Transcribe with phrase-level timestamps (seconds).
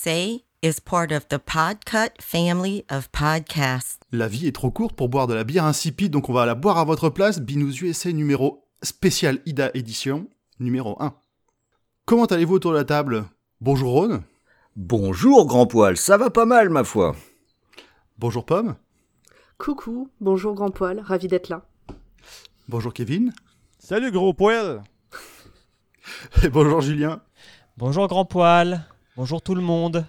[0.00, 3.98] USA is part of the Podcut family of podcasts.
[4.12, 6.54] La vie est trop courte pour boire de la bière insipide, donc on va la
[6.54, 7.40] boire à votre place.
[7.40, 10.26] Binous USA numéro spécial Ida édition
[10.58, 11.14] numéro 1.
[12.06, 13.24] Comment allez-vous autour de la table?
[13.60, 14.22] Bonjour Ron.
[14.74, 17.14] Bonjour grand poil, ça va pas mal ma foi.
[18.18, 18.76] Bonjour Pomme.
[19.58, 21.66] Coucou, bonjour grand poil, ravi d'être là.
[22.68, 23.32] Bonjour Kevin.
[23.78, 24.82] Salut gros poil.
[26.42, 27.20] Et bonjour Julien.
[27.76, 28.86] Bonjour grand poil.
[29.20, 30.06] Bonjour tout le monde.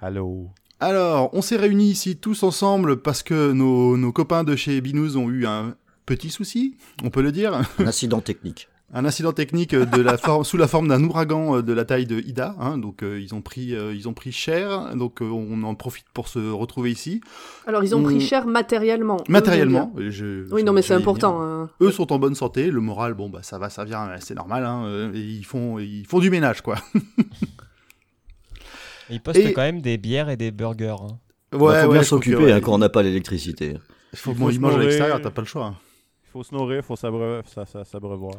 [0.00, 0.48] Allô.
[0.80, 5.18] Alors, on s'est réunis ici tous ensemble parce que nos, nos copains de chez Binous
[5.18, 5.74] ont eu un
[6.06, 6.74] petit souci,
[7.04, 7.52] on peut le dire.
[7.78, 8.68] Un incident technique.
[8.94, 12.06] un incident technique de la forme, sous la forme d'un ouragan euh, de la taille
[12.06, 12.56] de Ida.
[12.58, 14.96] Hein, donc euh, ils ont pris, euh, ils ont pris cher.
[14.96, 17.20] Donc euh, on en profite pour se retrouver ici.
[17.66, 19.18] Alors ils ont On- pris cher matériellement.
[19.18, 20.46] eux, Matériellement, je je-.
[20.50, 21.42] Oui, non, mais c'est important.
[21.42, 21.68] hein.
[21.82, 24.64] Eux sont en bonne santé, le moral, bon bah ça va, ça vient, c'est normal.
[24.64, 26.76] Hein, et ils font, ils font du ménage quoi.
[29.10, 30.96] Ils postent Et- quand même des bières et des burgers.
[31.02, 31.18] hein.
[31.52, 33.74] Il faut bien s'occuper ouais, hein, quand on n'a pas l'électricité.
[34.12, 35.66] Il faut faut mangent à l'extérieur, t'as pas le choix.
[35.66, 35.76] hein.
[36.28, 37.40] Il faut se nourrir, il faut s'abreuver.
[37.52, 38.34] Ça, ça, s'abreuvoir.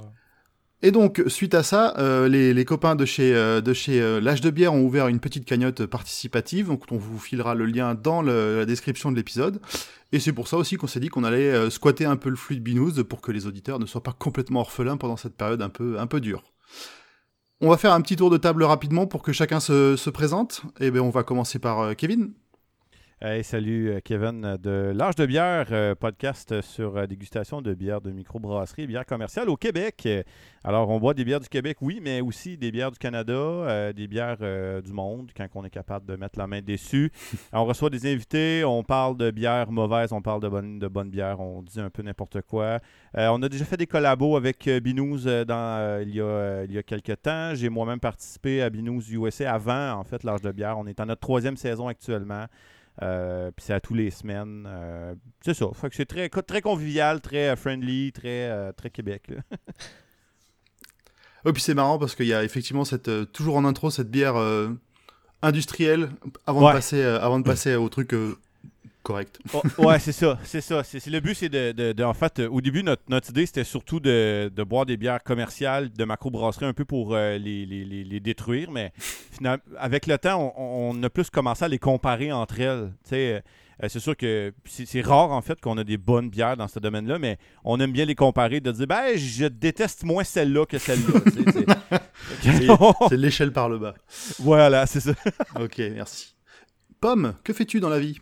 [0.81, 4.19] Et donc, suite à ça, euh, les, les copains de chez, euh, de chez euh,
[4.19, 7.94] L'Âge de Bière ont ouvert une petite cagnotte participative, donc on vous filera le lien
[7.94, 9.59] dans le- la description de l'épisode.
[10.11, 12.35] Et c'est pour ça aussi qu'on s'est dit qu'on allait euh, squatter un peu le
[12.35, 15.61] flux de Binous pour que les auditeurs ne soient pas complètement orphelins pendant cette période
[15.61, 16.44] un peu, un peu dure.
[17.63, 20.63] On va faire un petit tour de table rapidement pour que chacun se, se présente.
[20.79, 22.31] Et bien, on va commencer par euh, Kevin.
[23.23, 27.75] Hey, salut euh, Kevin euh, de L'Arche de bière, euh, podcast sur euh, dégustation de
[27.75, 30.09] bières de microbrasserie, bières commerciales au Québec.
[30.63, 33.94] Alors, on boit des bières du Québec, oui, mais aussi des bières du Canada, euh,
[33.94, 34.40] des bières
[34.81, 37.12] du monde, quand on est capable de mettre la main dessus.
[37.53, 41.40] on reçoit des invités, on parle de bières mauvaises, on parle de bonnes de bières,
[41.40, 42.79] on dit un peu n'importe quoi.
[43.13, 46.81] On a déjà fait des collabos avec Binous dans, il, y a, il y a
[46.81, 47.53] quelques temps.
[47.53, 50.79] J'ai moi-même participé à Binous USA avant, en fait, L'Arche de bière.
[50.79, 52.47] On est en notre troisième saison actuellement.
[53.02, 54.66] Euh, puis c'est à tous les semaines.
[54.68, 55.66] Euh, c'est ça.
[55.74, 59.31] Fait que c'est très, très convivial, très euh, friendly, très, très Québec.
[61.46, 64.35] Et puis c'est marrant parce qu'il y a effectivement cette, toujours en intro cette bière
[65.41, 66.09] industrielle
[66.46, 66.72] avant, Ouais.
[66.72, 68.13] de passer, avant de passer au truc
[69.03, 69.39] correct.
[69.53, 70.38] Oh, ouais, c'est ça.
[70.44, 70.84] C'est ça.
[70.84, 73.45] C'est, le but, c'est de, de- de- En fait, euh, au début, notre, notre idée,
[73.45, 77.66] c'était surtout de, de boire des bières commerciales de macrobrasserie un peu pour euh, les,
[77.66, 78.72] les- les- les détruire.
[78.72, 78.91] Mais
[79.31, 82.91] finalement, avec le temps, on, on a plus commencé à les comparer entre elles.
[83.13, 83.39] Euh,
[83.88, 87.18] c'est sûr que c'est, rare, en fait, qu'on a des bonnes bières dans ce domaine-là,
[87.18, 92.00] mais on aime bien les comparer, de dire, ben, je déteste moins celle-là que celle-là.
[93.09, 93.95] C'est l'échelle par le bas.
[94.39, 95.13] voilà, c'est ça.
[95.59, 96.35] Ok, merci.
[97.00, 98.19] Pomme, que fais-tu dans la vie?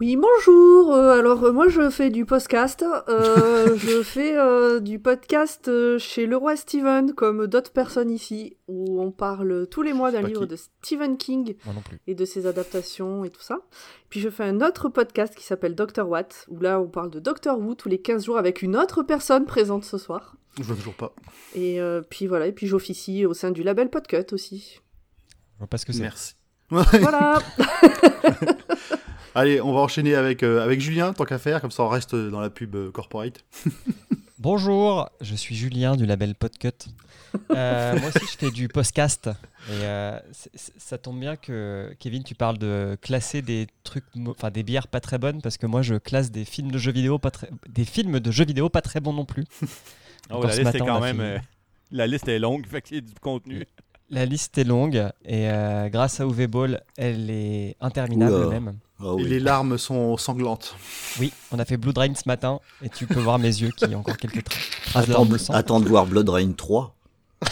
[0.00, 0.94] Oui, bonjour.
[0.94, 2.82] euh, alors euh, moi je fais du podcast.
[3.08, 9.10] euh, je fais euh, du podcast chez Leroy Steven, comme d'autres personnes ici, où on
[9.12, 10.52] parle tous les mois d'un livre qui.
[10.52, 11.54] de Stephen King
[12.06, 13.58] et de ses adaptations et tout ça.
[14.08, 16.08] Puis je fais un autre podcast qui s'appelle Dr.
[16.08, 19.02] Watt, où là on parle de Doctor Who tous les 15 jours avec une autre
[19.02, 20.36] personne présente ce soir.
[20.56, 21.14] Je vois toujours pas.
[21.54, 24.80] Et euh, puis voilà, et puis j'officie au sein du label Podcut aussi.
[25.54, 26.00] Je vois pas ce que c'est.
[26.00, 26.36] Merci.
[26.70, 27.38] Voilà.
[29.34, 32.16] Allez, on va enchaîner avec, euh, avec Julien, tant qu'à faire, comme ça on reste
[32.16, 33.44] dans la pub euh, corporate.
[34.38, 36.70] Bonjour, je suis Julien du label Podcut.
[37.50, 39.30] Euh, moi aussi, je fais du podcast.
[39.68, 40.18] Et euh,
[40.78, 45.00] ça tombe bien que Kevin, tu parles de classer des trucs, enfin des bières pas
[45.00, 47.84] très bonnes, parce que moi, je classe des films de jeux vidéo pas très, des
[47.84, 49.44] films de jeux vidéo pas très bons non plus.
[50.32, 51.40] Oh, Encore la liste est quand même.
[51.90, 53.66] la liste est longue, fait qu'il y a du contenu.
[54.12, 58.48] La liste est longue et euh, grâce à UV Ball, elle est interminable Oula.
[58.48, 58.76] même.
[58.98, 60.74] Ah Et les larmes sont sanglantes.
[61.20, 63.84] Oui, on a fait Blood Rain ce matin et tu peux voir mes yeux qui
[63.94, 65.54] ont encore quelques tra- traces de Attends, de sang.
[65.54, 66.94] attends de voir Blood Rain 3.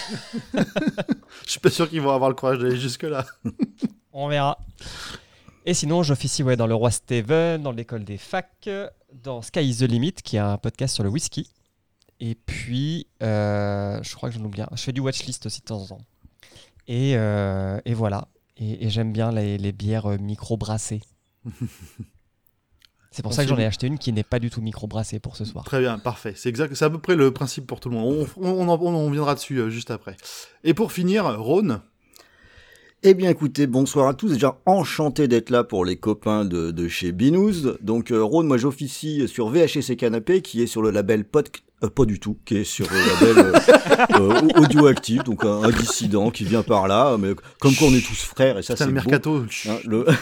[1.47, 3.25] Je suis pas sûr qu'ils vont avoir le courage d'aller jusque-là.
[4.13, 4.59] On verra.
[5.65, 8.69] Et sinon, j'officie ouais, dans le Roi Steven, dans l'école des facs,
[9.23, 11.49] dans Sky is the Limit, qui est un podcast sur le whisky.
[12.21, 14.69] Et puis, euh, je crois que j'en oublie un.
[14.75, 16.01] Je fais du watchlist aussi de temps en temps.
[16.89, 18.29] Et, euh, et voilà.
[18.57, 21.03] Et, et j'aime bien les, les bières euh, micro-brassées.
[23.11, 25.19] C'est pour On ça que j'en ai acheté une qui n'est pas du tout micro-brassée
[25.19, 25.65] pour ce soir.
[25.65, 26.35] Très bien, parfait.
[26.37, 28.27] C'est exact, c'est à peu près le principe pour tout le monde.
[28.37, 30.17] On, on, en- on viendra dessus euh, juste après.
[30.63, 31.81] Et pour finir, Rhône.
[33.03, 34.33] Eh bien écoutez, bonsoir à tous.
[34.33, 37.77] Déjà enchanté d'être là pour les copains de, de chez Binous.
[37.81, 41.49] Donc euh, Rhône, moi j'officie sur VHC Canapé qui est sur le label Pod...
[41.85, 42.99] euh, pas du tout, qui est sur le
[43.29, 47.17] label euh, euh, Audioactive, donc un, un dissident qui vient par là.
[47.19, 48.95] Mais comme quoi on est tous frères et ça c'est le beau.
[48.97, 49.45] mercato.
[49.69, 50.05] Hein, le...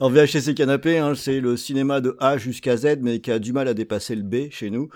[0.00, 3.52] En VHC Canapé, hein, c'est le cinéma de A jusqu'à Z, mais qui a du
[3.52, 4.88] mal à dépasser le B chez nous.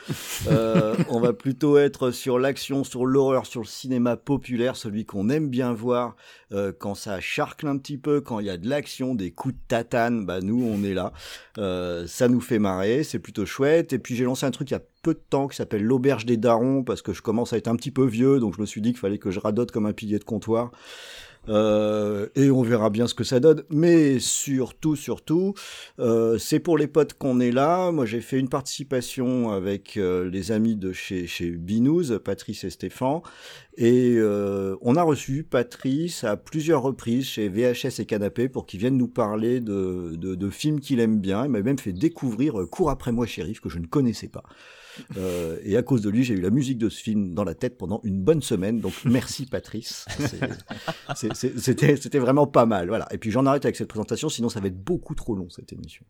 [0.49, 5.29] Euh, on va plutôt être sur l'action, sur l'horreur, sur le cinéma populaire, celui qu'on
[5.29, 6.17] aime bien voir
[6.53, 9.55] euh, quand ça charcle un petit peu, quand il y a de l'action, des coups
[9.55, 10.27] de tatane.
[10.27, 11.13] Bah nous, on est là.
[11.59, 13.93] Euh, ça nous fait marrer, c'est plutôt chouette.
[13.93, 16.27] Et puis j'ai lancé un truc il y a peu de temps qui s'appelle l'auberge
[16.27, 18.67] des darons parce que je commence à être un petit peu vieux, donc je me
[18.67, 20.73] suis dit qu'il fallait que je radote comme un pilier de comptoir.
[21.49, 23.63] Euh, et on verra bien ce que ça donne.
[23.71, 25.55] Mais surtout, surtout,
[25.99, 27.91] euh, c'est pour les potes qu'on est là.
[27.91, 32.71] Moi, j'ai fait une participation avec euh, les amis de chez, chez Binous, Patrice et
[32.71, 33.21] Stéphane.
[33.77, 38.81] Et euh, on a reçu Patrice à plusieurs reprises chez VHS et Canapé pour qu'il
[38.81, 41.45] vienne nous parler de, de, de films qu'il aime bien.
[41.45, 44.43] Il m'a même fait découvrir Cours après moi, shérif, que je ne connaissais pas.
[45.17, 47.55] Euh, et à cause de lui, j'ai eu la musique de ce film dans la
[47.55, 48.81] tête pendant une bonne semaine.
[48.81, 50.07] Donc merci Patrice.
[51.15, 52.89] C'était c'était vraiment pas mal.
[52.89, 53.07] Voilà.
[53.13, 55.73] Et puis j'en arrête avec cette présentation, sinon ça va être beaucoup trop long cette
[55.73, 56.05] émission.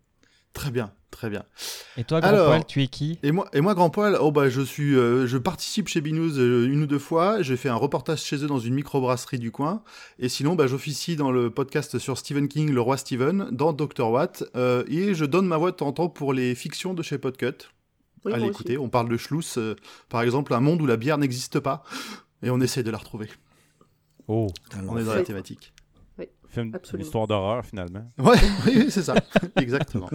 [0.55, 1.45] Très bien, très bien.
[1.99, 3.19] Et toi, Grand Alors- Poil, tu es qui?
[3.23, 6.39] Et moi, et moi, Grand Poil, oh bah je suis, euh, je participe chez Binous
[6.39, 7.43] euh, une ou deux fois.
[7.43, 9.83] J'ai fait un reportage chez eux dans une microbrasserie du coin.
[10.19, 14.11] Et sinon, bah j'officie dans le podcast sur Stephen King, le roi Stephen, dans Dr
[14.11, 14.43] Watt.
[14.57, 17.19] Euh, et je donne ma voix de temps en temps pour les fictions de chez
[17.19, 17.69] Podcut.
[18.25, 18.85] Oui, Allez moi écoutez, aussi.
[18.87, 19.77] on parle de Schluss, euh,
[20.09, 21.83] par exemple, un monde où la bière n'existe pas.
[22.43, 23.29] Et on essaie de la retrouver.
[24.29, 24.47] Oh,
[24.89, 25.73] On est dans la thématique.
[26.49, 28.11] film, une histoire d'horreur finalement.
[28.19, 28.37] Ouais,
[28.67, 29.15] oui, oui, c'est ça.
[29.57, 30.09] Exactement.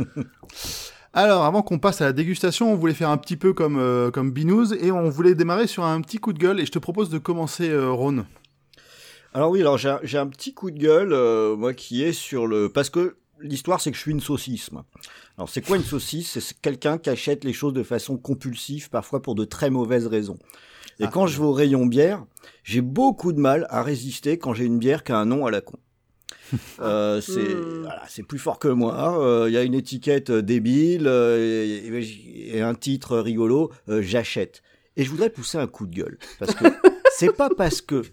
[1.13, 4.09] Alors, avant qu'on passe à la dégustation, on voulait faire un petit peu comme, euh,
[4.09, 6.59] comme Binous et on voulait démarrer sur un petit coup de gueule.
[6.59, 8.25] Et je te propose de commencer, euh, Ron.
[9.35, 12.13] Alors oui, alors j'ai un- j'ai un petit coup de gueule, euh, moi, qui est
[12.13, 12.69] sur le...
[12.69, 14.85] Parce que l'histoire, c'est que je suis une saucisse, moi.
[15.37, 16.39] Alors c'est quoi une saucisse?
[16.39, 20.37] C'est quelqu'un qui achète les choses de façon compulsive, parfois pour de très mauvaises raisons.
[20.99, 21.09] Et Ah.
[21.11, 22.23] quand je vais au rayon bière,
[22.63, 25.51] j'ai beaucoup de mal à résister quand j'ai une bière qui a un nom à
[25.51, 25.77] la con.
[26.81, 27.81] Euh, c'est Hmm.
[27.81, 29.19] voilà, c'est plus fort que moi.
[29.19, 33.71] Euh, Il y a une étiquette euh, débile euh, et, et- et un titre rigolo.
[33.89, 34.61] euh, J'achète.
[34.95, 36.65] Et je voudrais pousser un coup de gueule parce que
[37.17, 38.03] c'est pas parce que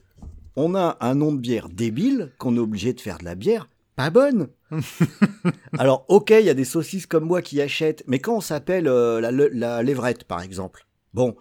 [0.56, 3.69] on a un nom de bière débile qu'on est obligé de faire de la bière
[4.00, 4.49] pas bonne.
[5.79, 8.87] Alors, ok, il y a des saucisses comme moi qui achètent, mais quand on s'appelle
[8.88, 11.37] euh, la, la levrette, par exemple, bon,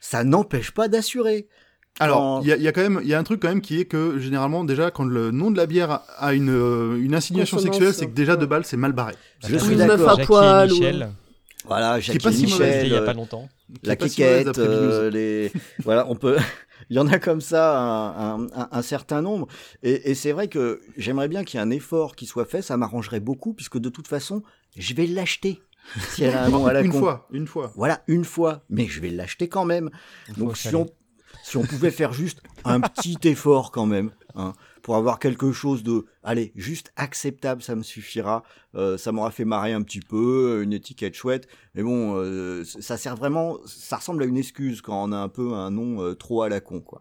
[0.00, 1.48] ça n'empêche pas d'assurer.
[2.00, 3.40] Alors, Quand- il y, a- il y a quand même, il y a un truc
[3.40, 6.50] quand même qui est que généralement déjà quand le nom de la bière a une,
[6.50, 9.14] euh, une insinuation Consonance, sexuelle, c'est que déjà de balle c'est mal barré.
[9.46, 9.98] Je suis une d'accord.
[9.98, 11.08] meuf à Jackie poil et ou- Michel,
[11.66, 13.48] Voilà, Qui est Jackie pas si Michel, il y a euh, pas longtemps.
[13.82, 15.52] Qui la si euh, les...
[15.84, 16.36] voilà, on peut.
[16.90, 19.46] Il y en a comme ça un, un- un- un certain nombre.
[19.82, 22.62] Et, et c'est vrai que j'aimerais bien qu'il y ait un effort qui soit fait.
[22.62, 24.42] Ça m'arrangerait beaucoup, puisque de toute façon,
[24.76, 25.60] je vais l'acheter.
[26.10, 26.98] Si elle a un nom à la une con.
[26.98, 27.72] fois, une fois.
[27.76, 28.64] Voilà, une fois.
[28.70, 29.90] Mais je vais l'acheter quand même.
[30.38, 30.86] Donc si on,
[31.42, 34.54] si on pouvait faire juste un petit effort quand même, hein,
[34.84, 38.42] pour avoir quelque chose de, allez, juste acceptable, ça me suffira.
[38.74, 41.48] Euh, ça m'aura fait marrer un petit peu, une étiquette chouette.
[41.74, 45.30] Mais bon, euh, ça sert vraiment, ça ressemble à une excuse quand on a un
[45.30, 47.00] peu un nom euh, trop à la con, quoi.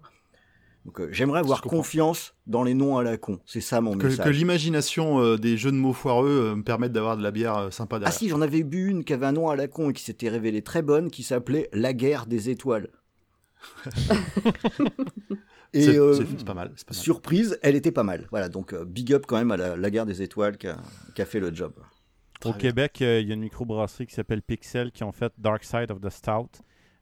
[0.85, 3.41] Donc j'aimerais avoir confiance dans les noms à la con.
[3.45, 4.25] C'est ça mon Que, message.
[4.25, 7.99] que l'imagination des jeux de mots foireux me permette d'avoir de la bière sympa Ah
[7.99, 8.17] derrière.
[8.17, 10.29] si, j'en avais bu une qui avait un nom à la con et qui s'était
[10.29, 12.89] révélée très bonne, qui s'appelait La guerre des étoiles.
[15.73, 16.13] et c'est euh,
[16.45, 16.71] pas mal.
[16.75, 17.03] c'est pas mal.
[17.03, 18.27] surprise, elle était pas mal.
[18.31, 20.77] Voilà, donc euh, big up quand même à la, la guerre des étoiles qui a,
[21.15, 21.73] qui a fait le job.
[22.39, 22.59] Très Au bien.
[22.69, 25.91] Québec, euh, il y a une microbrasserie qui s'appelle Pixel qui ont fait Dark Side
[25.91, 26.49] of the Stout,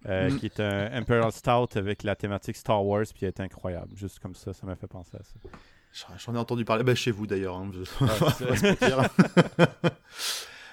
[0.07, 0.37] euh, Mm.
[0.37, 3.95] qui est un Imperial Stout avec la thématique Star Wars, puis elle est incroyable.
[3.95, 6.15] Juste comme ça, ça m'a fait penser à ça.
[6.25, 6.83] J'en- ai entendu parler.
[6.83, 7.55] Bah, chez vous d'ailleurs.
[7.57, 7.69] hein.
[7.73, 8.05] Je-
[8.85, 9.89] Ouais,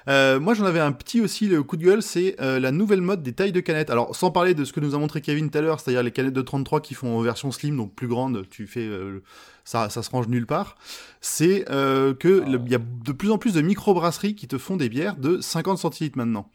[0.08, 3.02] Euh, moi, j'en avais un petit aussi, le coup de gueule, c'est euh, la nouvelle
[3.02, 3.90] mode des tailles de canettes.
[3.90, 6.10] Alors, sans parler de ce que nous a montré Kevin tout à l'heure, c'est-à-dire les
[6.10, 9.22] canettes de 33 qui font en version slim, donc plus grande, tu fais, euh,
[9.64, 10.76] ça, ça se range nulle part.
[11.20, 12.58] C'est que Ah.
[12.64, 15.40] il y a de plus en plus de microbrasseries qui te font des bières de
[15.40, 16.50] 50 centilitres maintenant.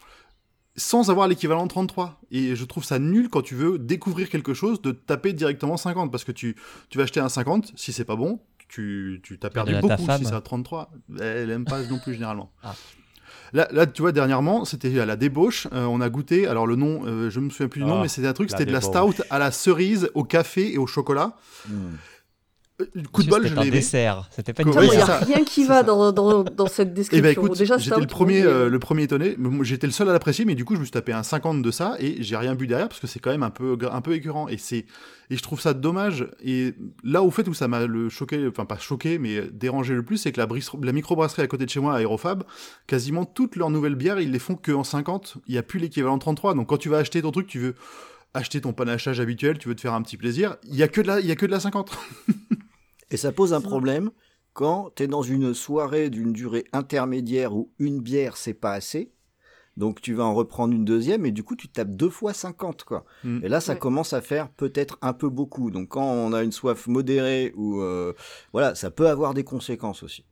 [0.75, 2.19] Sans avoir l'équivalent de 33.
[2.31, 6.11] Et je trouve ça nul quand tu veux découvrir quelque chose de taper directement 50.
[6.11, 6.55] Parce que tu,
[6.89, 10.25] tu vas acheter un 50, si c'est pas bon, tu, tu t'as perdu beaucoup si
[10.25, 10.91] c'est à 33.
[11.21, 12.51] Elle aime pas non plus généralement.
[12.63, 12.73] Ah.
[13.53, 15.67] Là, là, tu vois, dernièrement, c'était à la débauche.
[15.73, 18.01] euh, on a goûté, alors le nom, euh, je me souviens plus du nom, Ah,
[18.01, 20.87] mais c'était un truc, c'était de la stout à la cerise, au café et au
[20.87, 21.37] chocolat.
[21.69, 21.93] Hmm.
[22.81, 23.77] Euh, coup de bol, je C'était un l'ai aimé.
[23.77, 24.27] dessert.
[24.31, 27.21] C'était pas une il n'y a rien qui va dans, dans, dans cette Eh description.
[27.23, 29.37] ben écoute, Déjà, j'étais le premier, euh, le premier étonné.
[29.61, 31.69] J'étais le seul à l'apprécier, mais du coup, je me suis tapé un 50 de
[31.71, 34.13] ça et j'ai rien bu derrière parce que c'est quand même un peu, un peu
[34.13, 34.47] écœurant.
[34.47, 34.85] Et c'est,
[35.29, 36.27] et je trouve ça dommage.
[36.43, 40.03] Et là, au fait où ça m'a le choqué, enfin pas choqué, mais dérangé le
[40.03, 42.43] plus, c'est que la, bris- la microbrasserie à côté de chez moi, Aérofab,
[42.87, 45.35] quasiment toutes leurs nouvelles bières, ils les font que en 50.
[45.47, 46.55] Il n'y a plus l'équivalent de 33.
[46.55, 47.75] Donc quand tu vas acheter ton truc, tu veux
[48.33, 51.01] acheter ton panachage habituel, tu veux te faire un petit plaisir, il y a que
[51.01, 51.91] de la, il y a que de la 50.
[53.11, 54.09] Et ça pose un problème,
[54.53, 59.11] quand tu es dans une soirée d'une durée intermédiaire où une bière c'est pas assez,
[59.77, 62.83] donc tu vas en reprendre une deuxième et du coup tu tapes deux fois 50
[62.83, 63.05] quoi.
[63.23, 63.39] Mm.
[63.43, 63.79] Et là ça Ouais.
[63.79, 65.71] commence à faire peut-être un peu beaucoup.
[65.71, 68.13] Donc quand on a une soif modérée ou euh,
[68.51, 70.25] voilà, ça peut avoir des conséquences aussi.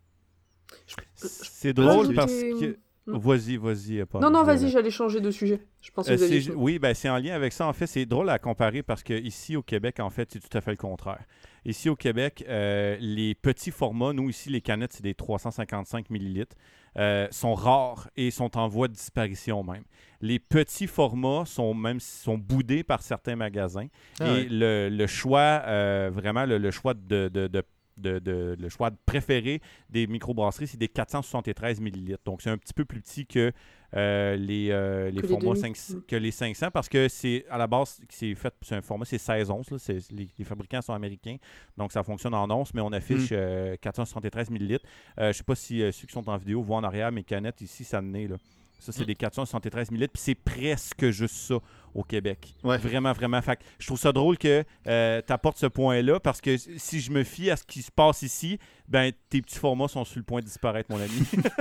[1.15, 2.77] C'est drôle parce que.
[3.08, 3.17] Hmm.
[3.17, 4.05] Vas-y, vas-y.
[4.05, 5.60] Paul, Non, non, vas-y, j'allais changer de sujet.
[5.81, 6.55] Je pensais Euh, que vous fini.
[6.55, 7.65] oui, ben, c'est en lien avec ça.
[7.67, 10.55] En fait, c'est drôle à comparer parce que ici au Québec, en fait, c'est tout
[10.55, 11.24] à fait le contraire.
[11.65, 16.55] Ici au Québec, euh, les petits formats, nous ici, les canettes, c'est des 355 millilitres,
[16.98, 19.84] euh, sont rares et sont en voie de disparition même.
[20.22, 23.88] Les petits formats sont même sont boudés par certains magasins
[24.20, 27.63] Ah et le, le choix, euh, vraiment, le, le choix de, de- de-
[28.01, 32.22] de- de- le choix préféré des microbrasseries, c'est des 473 millilitres.
[32.25, 33.51] Donc, c'est un petit peu plus petit que
[33.96, 35.75] euh, les, euh, les Que formats demi.
[35.75, 39.05] 500 que les 500 parce que c'est à la base, c'est fait, c'est un format,
[39.05, 39.70] c'est 16 onces.
[39.72, 41.36] là, c'est- les, les fabricants sont américains,
[41.77, 44.86] donc ça fonctionne en onces, mais on affiche euh, 473 millilitres.
[45.20, 47.24] Euh, je ne sais pas si ceux qui sont en vidéo voient en arrière mes
[47.24, 48.38] canettes ici, ça en est là.
[48.82, 51.56] Ça, c'est des 473 millilitres, puis c'est presque juste ça
[51.94, 52.56] au Québec.
[52.64, 52.78] Ouais.
[52.80, 53.42] Vraiment, vraiment.
[53.42, 57.12] Fait que je trouve ça drôle que tu apportes ce point-là parce que si je
[57.12, 58.58] me fie à ce qui se passe ici,
[58.88, 61.12] ben tes petits formats sont sur le point de disparaître, mon ami.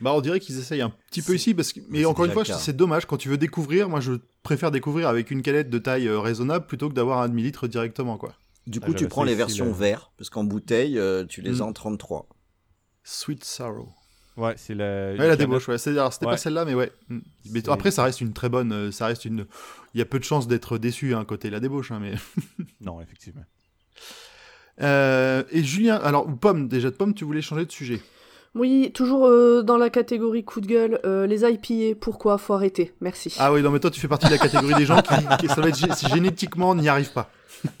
[0.00, 1.80] Bah, on dirait qu'ils essayent un petit peu ici, parce que...
[1.88, 3.06] mais encore une fois, c'est dommage.
[3.06, 4.12] Quand tu veux découvrir, moi, je
[4.44, 8.16] préfère découvrir avec une canette de taille euh, raisonnable plutôt que d'avoir un demi-litre directement,
[8.16, 8.34] quoi.
[8.68, 9.72] Du Ah, coup, tu prends les versions là.
[9.72, 11.62] verts parce qu'en bouteille, euh, tu les Mm.
[11.62, 12.28] as en 33.
[13.02, 13.88] Sweet Sorrow.
[14.36, 15.16] Ouais, c'est le.
[15.18, 15.78] Ouais, la débauche, ouais.
[15.78, 16.10] C'était Ouais.
[16.20, 16.92] pas celle-là, mais ouais.
[17.08, 17.18] Mm.
[17.50, 18.72] Mais après, ça reste une très bonne.
[18.72, 19.46] euh, Ça reste une.
[19.94, 22.14] Il y a peu de chances d'être déçu hein, côté la débauche, hein, mais.
[22.80, 23.44] Non, effectivement.
[24.80, 28.00] Euh, et Julien, alors, ou Pomme, déjà de Pomme, tu voulais changer de sujet.
[28.54, 32.94] Oui, toujours euh, dans la catégorie coup de gueule, euh, les IPA, pourquoi Faut arrêter?
[33.00, 33.34] Merci.
[33.40, 35.48] Ah oui, non, mais toi, tu fais partie de la catégorie des gens qui, qui-
[35.48, 37.30] ça va être gé- génétiquement, on n'y arrive pas.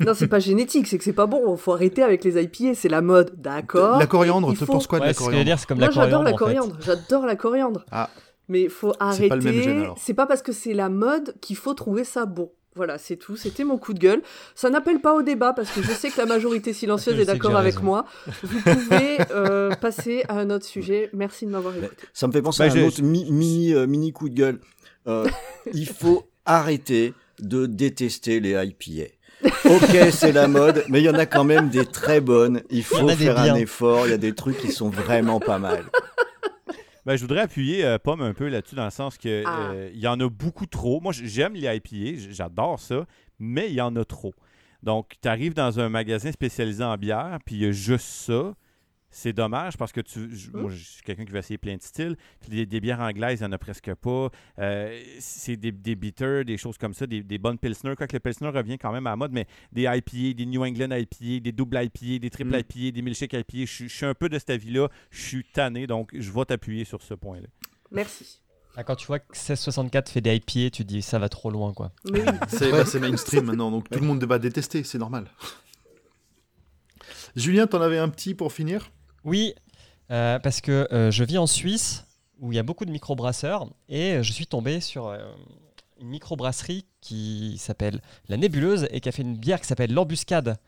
[0.04, 1.56] Non, c'est pas génétique, c'est que c'est pas bon.
[1.56, 4.86] Faut arrêter avec les IPA, c'est la mode, d'accord La coriandre, Il tu faut- penses
[4.86, 6.24] quoi de Ouais, la coriandre dire, c'est comme Moi, la j'adore coriandre.
[6.30, 6.76] la coriandre.
[6.80, 7.84] J'adore la coriandre.
[7.92, 8.10] Ah.
[8.48, 9.84] Mais faut pas arrêter.
[9.96, 12.50] C'est pas parce que c'est la mode qu'il faut trouver ça bon.
[12.76, 13.36] Voilà, c'est tout.
[13.36, 14.22] C'était mon coup de gueule.
[14.54, 17.56] Ça n'appelle pas au débat parce que je sais que la majorité silencieuse est d'accord
[17.56, 17.84] avec raison.
[17.84, 18.06] moi.
[18.42, 21.08] Vous pouvez euh, passer à un autre sujet.
[21.12, 21.94] Merci de m'avoir écouté.
[22.12, 24.58] Ça me fait penser Bah, à un autre mi- mini, euh, mini coup de gueule.
[25.06, 25.28] Euh,
[25.72, 29.10] il faut arrêter de détester les IPA.
[29.66, 32.62] Ok, c'est la mode, mais il y en a quand même des très bonnes.
[32.70, 34.06] Il faut faire un effort.
[34.06, 35.84] Il y a des trucs qui sont vraiment pas mal.
[37.06, 39.70] Ben, je voudrais appuyer euh, Pomme un peu là-dessus dans le sens que Ah.
[39.72, 41.00] euh, il y en a beaucoup trop.
[41.00, 43.04] Moi, j'aime les IPA, j'adore ça,
[43.38, 44.34] mais il y en a trop.
[44.82, 48.54] Donc, tu arrives dans un magasin spécialisé en bière, puis il y a juste ça.
[49.16, 51.82] C'est dommage parce que tu, j- moi, je suis quelqu'un qui veut essayer plein de
[51.82, 52.16] styles.
[52.40, 54.28] Puis des, des bières anglaises, il n'y en a presque pas.
[54.58, 57.94] Euh, c'est des, des bitters, des choses comme ça, des, des bonnes pilsner.
[57.94, 60.90] Quoique le pilsner revient quand même à la mode, mais des IPA, des New England
[60.90, 62.60] IPA, des double IPA, des triple Mm.
[62.68, 63.44] IPA, des milkshake IPA.
[63.60, 64.88] Je, suis- je suis un peu de cet avis-là.
[65.10, 67.46] Je suis tanné, donc je vais t'appuyer sur ce point-là.
[67.92, 68.40] Merci.
[68.76, 71.50] Ah, Quand tu vois que 1664 fait des IPA, tu te dis ça va trop
[71.52, 71.92] loin quoi.
[72.10, 72.36] Mais oui.
[72.48, 75.30] C'est bah, c'est mainstream maintenant, donc tout le monde va détester, c'est normal.
[77.36, 78.90] Julien, t'en avais un petit pour finir?
[79.24, 79.54] Oui,
[80.10, 82.04] euh, parce que euh, je vis en Suisse
[82.40, 85.18] où il y a beaucoup de microbrasseurs et je suis tombé sur euh,
[86.00, 90.58] une microbrasserie qui s'appelle La Nébuleuse et qui a fait une bière qui s'appelle l'Embuscade.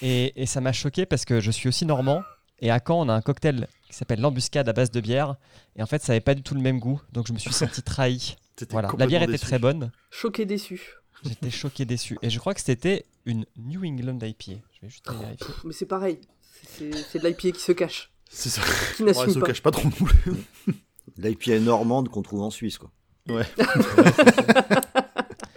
[0.00, 2.22] Et, et ça m'a choqué parce que je suis aussi normand
[2.60, 5.34] et à Caen on a un cocktail qui s'appelle l'Embuscade à base de bière
[5.74, 7.52] et en fait ça n'avait pas du tout le même goût donc je me suis
[7.52, 8.36] senti trahi.
[8.70, 9.44] Voilà, la bière était déçu.
[9.44, 9.92] très bonne.
[10.10, 10.96] Choqué, déçu.
[11.24, 12.18] J'étais choqué, déçu.
[12.22, 14.60] Et je crois que c'était une New England IPA.
[14.72, 15.08] Je vais juste.
[15.64, 16.20] Mais c'est pareil.
[16.62, 18.62] C'est de l'IPA qui se cache, C'est ça.
[18.96, 19.46] qui Ouais, se pas.
[19.46, 20.32] cache pas trop non plus.
[21.16, 22.90] L'IPA normande qu'on trouve en Suisse, quoi.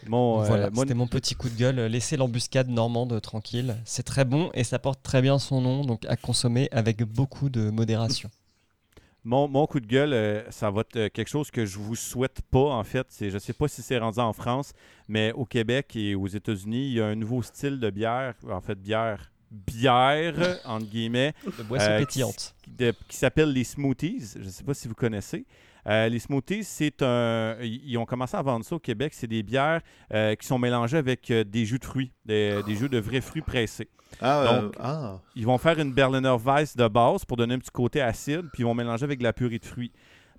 [0.08, 1.79] Mon, euh, voilà, c'était mon petit coup de gueule.
[1.86, 3.77] Laissez l'embuscade normande tranquille.
[3.86, 7.50] C'est très bon et ça porte très bien son nom, donc à consommer avec beaucoup
[7.50, 8.29] de modération.
[9.24, 11.96] mon, mon coup de gueule, euh, ça va être euh, quelque chose que je vous
[11.96, 13.05] souhaite pas, en fait.
[13.10, 14.74] C'est, je sais pas si c'est rendu en France,
[15.08, 18.62] mais au Québec et aux États-Unis, il y a un nouveau style de bière, en
[18.62, 20.34] fait, bière, bière,
[20.65, 22.55] entre guillemets, De boisson Euh, pétillante.
[22.67, 24.34] de- qui s'appelle les smoothies.
[24.36, 25.46] Je ne sais pas si vous connaissez.
[25.88, 27.58] Euh, les smoothies, c'est un.
[27.62, 29.13] Ils ont commencé à vendre ça au Québec.
[29.15, 29.81] C'est des bières
[30.13, 33.22] euh, qui sont mélangées avec euh, des jus de fruits, des, des jus de vrais
[33.22, 33.89] fruits pressés.
[34.20, 35.20] Ah, euh, Donc- ah.
[35.36, 38.62] Ils vont faire une Berliner Weiss de base pour donner un petit côté acide, puis
[38.62, 39.91] ils vont mélanger avec de la purée de fruits.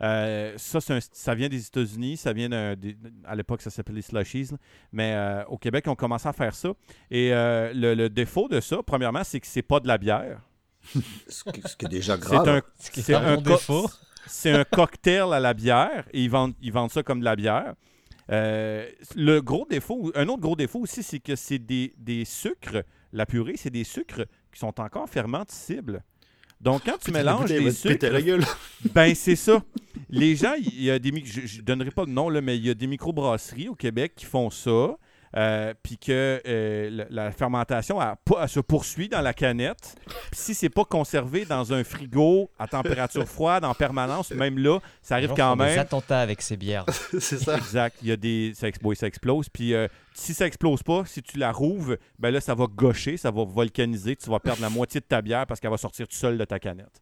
[0.02, 2.74] Euh, ça, c'est un- ça vient des États-Unis, ça vient d'un-
[3.24, 4.56] à l'époque, ça s'appelait les slushies, là.
[4.92, 6.72] mais euh, au Québec, on commence à faire ça.
[7.10, 10.40] Et euh, le, le défaut de ça, premièrement, c'est que c'est pas de la bière.
[11.28, 12.48] Ce qui, ce qui est déjà C'est grave.
[12.48, 13.90] un, c'est un un bon co- défaut.
[14.26, 17.36] c'est un cocktail à la bière et ils vendent, ils vendent ça comme de la
[17.36, 17.74] bière.
[18.30, 22.82] Euh, le gros défaut, un autre gros défaut aussi, c'est que c'est des, des sucres.
[23.12, 26.02] La purée, c'est des sucres qui sont encore fermenticibles.
[26.60, 28.44] Donc, quand tu mélanges les sucres, la gueule.
[28.94, 29.62] ben c'est ça.
[30.12, 32.66] Les gens, il y a des je, ne donnerai pas de nom, là, mais il
[32.66, 34.96] y a des microbrasseries au Québec qui font ça.
[35.34, 39.96] euh, puis que euh, la, la fermentation elle, se poursuit dans la canette.
[40.30, 44.80] Puis si c'est pas conservé dans un frigo à température froide en permanence, même là,
[45.00, 45.78] ça arrive quand font Des même.
[45.78, 46.84] attentats avec ces bières.
[47.18, 47.56] c'est ça.
[47.56, 47.96] Exact.
[48.02, 48.52] Il y a des.
[48.54, 48.68] Ça
[49.06, 49.48] explose.
[49.48, 53.16] Puis euh, si ça explose pas, si tu la rouves, ben là, ça va gaucher,
[53.16, 54.16] ça va volcaniser.
[54.16, 56.44] Tu vas perdre la moitié de ta bière parce qu'elle va sortir tout seul de
[56.44, 57.00] ta canette.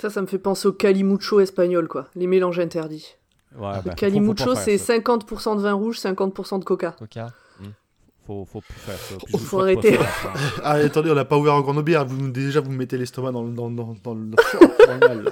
[0.00, 2.08] Ça, ça me fait penser au calimucho espagnol, quoi.
[2.14, 3.14] Les mélanges interdits.
[3.54, 4.94] Ouais, Le ben, faut- faut calimucho, c'est ça.
[4.96, 6.92] 50% de vin rouge, 50% de coca.
[6.92, 7.28] Coca.
[8.24, 9.16] Faut, faut plus faire ça.
[9.24, 9.98] Puis Faut souhaite arrêter.
[10.62, 12.06] Ah, attendez, on n'a pas ouvert encore nos bières.
[12.06, 14.36] Vous, déjà, vous me mettez l'estomac dans, le- dans, dans, dans, le- dans
[14.94, 15.22] le mal.
[15.24, 15.30] là.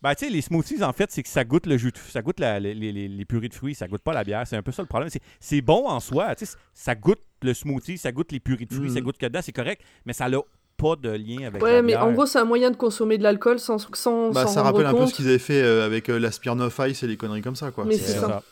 [0.00, 2.22] Ben, tu sais, les smoothies, en fait, c'est que ça goûte le jus, de- ça
[2.22, 4.46] goûte la- les, les, purées de fruits, ça goûte pas la bière.
[4.46, 5.08] C'est un peu ça le problème.
[5.40, 6.34] C'est- bon en soi,
[6.74, 9.52] ça goûte le smoothie, ça goûte les purées de fruits, ça goûte que dedans, c'est
[9.52, 10.38] correct, mais ça n'a
[10.76, 12.04] pas de lien avec Ouais, la mais bière.
[12.04, 14.86] en gros, c'est un moyen de consommer de l'alcool sans sans Bah, s'en ça rappelle
[14.86, 17.42] un peu ce qu'ils avaient fait euh, avec euh, la Smirnoff Ice et les conneries
[17.42, 17.84] comme ça, quoi.
[17.84, 18.42] Mais C'est- ça.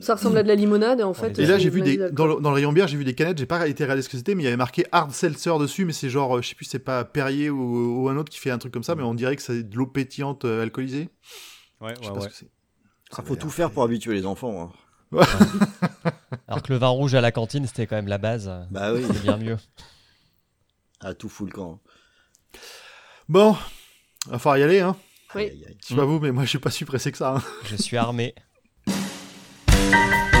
[0.00, 1.38] Ça ressemble à de la limonade et en fait.
[1.38, 3.12] Et Et là, j'ai vu des, dans, le, dans le rayon bière, j'ai vu des
[3.14, 3.36] canettes.
[3.36, 5.92] J'ai pas été ce que c'était, mais il y avait marqué hard seltzer dessus, mais
[5.92, 8.50] c'est genre, euh, je sais plus, c'est pas Perrier ou, ou un autre qui fait
[8.50, 11.10] un truc comme ça, mais on dirait que c'est de l'eau pétillante euh, alcoolisée.
[11.82, 12.28] Ouais, ouais, ouais.
[13.10, 14.72] Ça faut a tout faire pour habituer les enfants.
[15.12, 15.18] hein.
[16.48, 18.50] Alors que le vin rouge à la cantine, c'était quand même la base.
[18.70, 19.56] Bah oui, C'est bien mieux.
[21.02, 21.80] À tout fout le camp.
[23.28, 23.56] Bon,
[24.26, 24.96] va falloir y aller, hein.
[25.34, 25.42] Oui.
[25.42, 25.78] Aïe, aïe, aïe.
[25.82, 27.36] Je sais pas vous, mais moi, je suis pas si pressé que ça.
[27.36, 27.42] hein.
[27.64, 28.34] Je suis armé.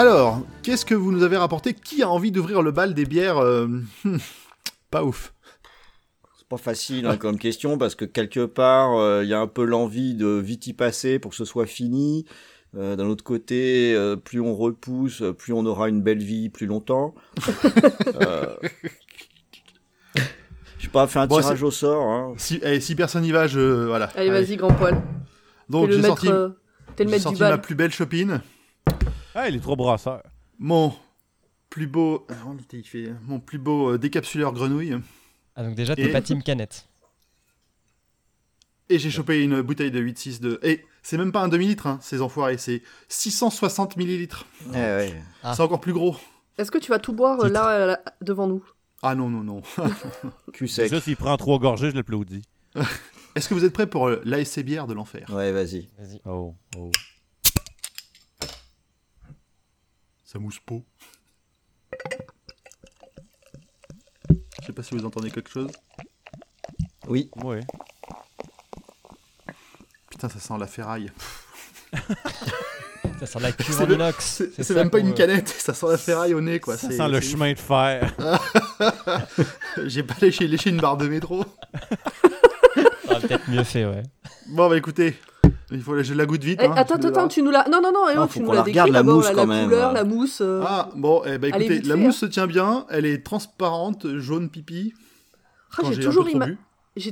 [0.00, 3.36] Alors, qu'est-ce que vous nous avez rapporté Qui a envie d'ouvrir le bal des bières
[3.36, 3.68] euh,
[4.90, 5.34] Pas ouf.
[6.38, 9.46] C'est pas facile hein, comme question parce que quelque part, euh, il y a un
[9.46, 12.24] peu l'envie de vite y passer pour que ce soit fini.
[12.78, 16.66] Euh, D'un autre côté, euh, plus on repousse, plus on aura une belle vie plus
[16.66, 17.14] longtemps.
[18.22, 18.56] euh...
[20.78, 22.06] Je sais pas, fait un Bon, tirage au sort.
[22.06, 22.32] Hein.
[22.38, 23.84] Si, eh, si personne n'y va, je.
[23.84, 24.06] Voilà.
[24.16, 24.98] Allez, vas-y, grand poil.
[25.68, 26.48] Donc, j'ai sorti, euh,
[26.98, 28.40] le sorti ma plus belle chopine.
[29.34, 30.22] Ah, les trois brasseurs.
[30.58, 30.92] Mon
[31.68, 32.26] plus beau.
[32.72, 34.96] il fait- Mon plus beau euh, décapsuleur grenouille.
[35.56, 36.86] Ah, donc déjà, t'es Et- pas team canette.
[38.88, 40.58] Et j'ai chopé une bouteille de 8,6 de.
[40.64, 44.46] Et c'est même pas un demi-litre, hein, ces enfoirés, c'est 660 millilitres.
[44.70, 45.22] Eh ouais.
[45.44, 45.54] Ah.
[45.54, 46.16] C'est encore plus gros.
[46.58, 47.52] Est-ce que tu vas tout boire euh, Titre.
[47.52, 48.64] là, euh, là, devant nous?
[49.02, 49.62] Ah non, non, non.
[50.52, 50.90] Cul sec.
[50.90, 52.42] Déjà, s'il prend trois gorgées, je l'applaudis.
[53.36, 55.30] Est-ce que vous êtes prêts pour euh, l'ASC bière de l'enfer?
[55.32, 55.88] Ouais, vas-y.
[55.96, 56.20] Vas-y.
[56.26, 56.90] Oh, oh.
[60.30, 60.76] Ça mousse pas.
[64.60, 65.72] Je sais pas si vous entendez quelque chose.
[67.08, 67.28] Oui.
[67.42, 67.60] Ouais.
[70.08, 71.10] Putain, ça sent la ferraille.
[73.18, 74.42] Ça sent la cuve C'est en le- inox.
[74.56, 76.76] C'est même pas une canette, ça sent la ferraille au nez, quoi.
[76.76, 78.14] Ça sent le chemin de fer.
[79.86, 81.44] J'ai pas léché, léché une barre de métro.
[83.08, 84.04] Ah, peut-être mieux fait, ouais.
[84.50, 85.18] Bon, bah écoutez,
[85.72, 86.60] il faut je la goûte vite.
[86.62, 87.68] Eh, hein, Attends, attends, tu nous l'as.
[87.70, 89.64] Non, non, non, Ah, faut tu nous la regarde, la d'abord, mousse, quand la même.
[89.64, 90.40] couleur, la mousse.
[90.40, 90.62] euh.
[90.66, 94.48] Ah, bon, eh ben écoutez, la fait, mousse se tient bien, elle est transparente, jaune
[94.50, 94.92] pipi.
[95.72, 96.56] Ah, quand j'ai toujours, ima-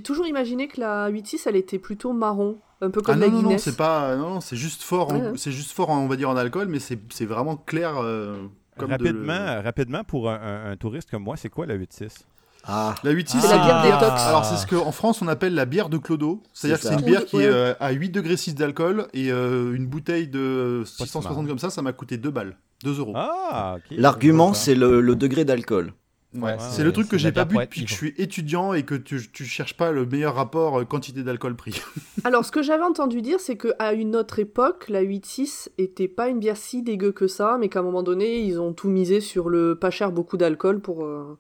[0.05, 3.27] toujours imaginé que la 8.6 elle était plutôt marron, un peu Ah comme non, la
[3.29, 3.63] non, non, Guinness.
[3.63, 4.17] c'est pas.
[4.17, 5.33] Non, non, c'est juste fort, en- Ouais.
[5.37, 7.95] c'est juste fort, en- on va dire, en alcool, mais c'est vraiment clair.
[7.99, 8.37] euh,
[8.77, 11.75] comme de rapidement, le- rapidement, pour un, un- un touriste comme moi, c'est quoi la
[11.75, 12.25] 8-6
[12.69, 14.21] Ah, La 8-6, C'est la bière détox.
[14.23, 16.43] Alors, c'est ce qu'en France on appelle la bière de Clodo.
[16.53, 19.75] C'est-à-dire que C'est une bière qui est euh, à 8 degrés 6 d'alcool et euh,
[19.75, 21.47] une bouteille de Pas si 660 mal.
[21.49, 22.57] comme ça, ça m'a coûté 2 balles.
[22.85, 23.13] 2 euros.
[23.17, 23.97] Ah, ok.
[23.99, 25.93] l'argument, c'est le, le degré d'alcool.
[26.35, 28.83] Ouais, Ouais, c'est le truc que j'ai pas bu depuis que je suis étudiant et
[28.83, 31.81] que tu, tu cherches pas le meilleur rapport euh, quantité d'alcool-prix.
[32.25, 36.29] Alors, ce que j'avais entendu dire, c'est qu'à une autre époque, la 8.6 était pas
[36.29, 39.23] une bière si dégueu que ça, mais qu'à un moment donné, ils ont tout misé
[39.23, 41.39] sur le pas cher, beaucoup d'alcool pour euh.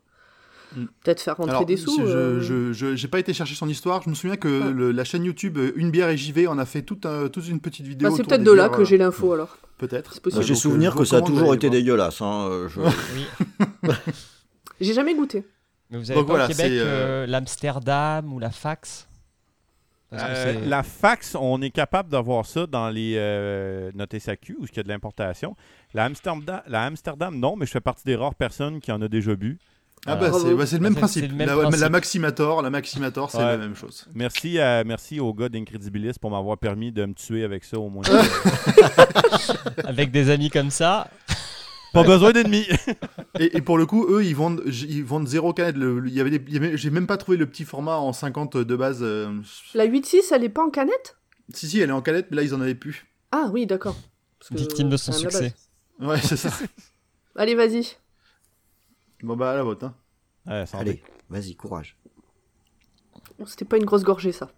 [1.03, 1.97] Peut-être faire rentrer Alors, des sous.
[1.99, 2.41] je, euh.
[2.41, 4.03] je, je- j'ai pas été chercher son histoire.
[4.03, 4.73] Je me souviens que Ouais.
[4.73, 7.49] le- la chaîne YouTube euh, Une bière et JV en a fait toute, un- toute
[7.49, 8.09] une petite vidéo.
[8.11, 9.57] Bah, c'est peut-être de là bières, que euh, j'ai l'info alors.
[9.79, 10.21] Peut-être.
[10.21, 10.43] Possible.
[10.43, 11.79] j'ai souvenir euh, que ça a toujours été voir.
[11.81, 12.21] dégueulasse.
[12.21, 12.49] Hein.
[12.51, 13.93] euh, je- Oui.
[14.81, 15.45] J'ai jamais goûté.
[15.91, 19.07] Mais vous avez Donc pas voilà, au Québec euh, euh, l'Amsterdam ou la fax?
[20.15, 24.77] Euh, la fax, on est capable d'avoir ça dans les euh, notre SAQ où il
[24.77, 25.55] y a de l'importation.
[25.93, 29.09] La Amsterdam, la Amsterdam, non, mais je fais partie des rares personnes qui en a
[29.09, 29.59] déjà bu.
[30.07, 31.23] Ah bah, c'est, bah, c'est le Bah, même c'est- principe.
[31.25, 31.81] c'est le même la, principe.
[31.81, 33.45] la Maximator, la Maximator, c'est Ouais.
[33.45, 34.07] la même chose.
[34.15, 37.89] Merci, à, merci au gars d'Incredibilis pour m'avoir permis de me tuer avec ça au
[37.91, 38.05] moins.
[39.85, 41.11] Avec des amis comme ça,
[41.93, 42.67] Pas besoin d'ennemis.
[43.41, 45.77] Et, et pour le coup, eux, ils vendent, ils vendent zéro canette.
[45.77, 48.57] Le- le- il y avait avait- J'ai même pas trouvé le petit format en 50
[48.57, 48.99] de base.
[49.03, 49.33] euh,
[49.75, 51.17] La 8.6, elle est pas en canette?
[51.55, 53.07] Si, si, elle est en canette, mais là, ils en avaient plus.
[53.33, 53.97] Ah oui, d'accord.
[54.51, 55.55] Victime de son la succès.
[56.01, 56.51] Ouais, c'est ça.
[57.37, 57.87] Allez, vas-y.
[59.23, 59.87] Bon, bah, à la vôtre.
[59.87, 59.95] Hein.
[60.47, 60.65] Ouais.
[60.73, 61.97] Allez, vas-y, courage.
[63.47, 64.51] C'était pas une grosse gorgée, ça.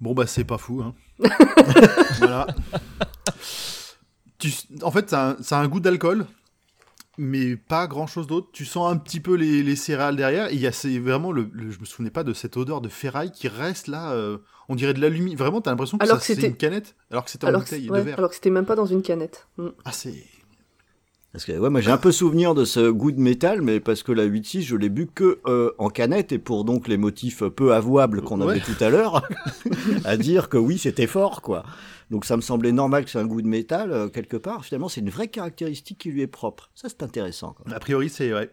[0.00, 0.82] Bon, bah, c'est pas fou.
[0.82, 0.94] Hein.
[2.18, 2.46] voilà.
[4.38, 6.26] Tu, en fait, ça a, un- ça a un goût d'alcool,
[7.18, 8.48] mais pas grand chose d'autre.
[8.52, 10.48] Tu sens un petit peu les, les céréales derrière.
[10.50, 12.80] Et il y a c'est vraiment le, le- Je me souvenais pas de cette odeur
[12.80, 14.12] de ferraille qui reste là.
[14.12, 14.38] euh,
[14.70, 15.36] on dirait de l'aluminium.
[15.36, 17.48] Vraiment, t'as l'impression que Alors ça, que c'est c'était- une canette, alors que c'était en
[17.48, 18.18] Alors que, bouteille ouais, de verre.
[18.18, 19.48] alors que c'était même pas dans une canette.
[19.58, 19.68] Mm.
[19.84, 20.24] Ah, c'est.
[21.32, 24.02] Parce que ouais, moi j'ai un peu souvenir de ce goût de métal, mais parce
[24.02, 27.44] que la 8.6, je l'ai bu que euh, en canette et pour donc les motifs
[27.44, 28.50] peu avouables qu'on Ouais.
[28.52, 29.22] avait tout à l'heure,
[30.04, 31.62] à dire que oui, c'était fort, quoi.
[32.10, 34.64] Donc ça me semblait normal que c'est un goût de métal euh, quelque part.
[34.64, 36.68] Finalement, c'est une vraie caractéristique qui lui est propre.
[36.74, 37.52] Ça, c'est intéressant.
[37.52, 37.72] Quoi.
[37.72, 38.50] A priori, c'est ouais.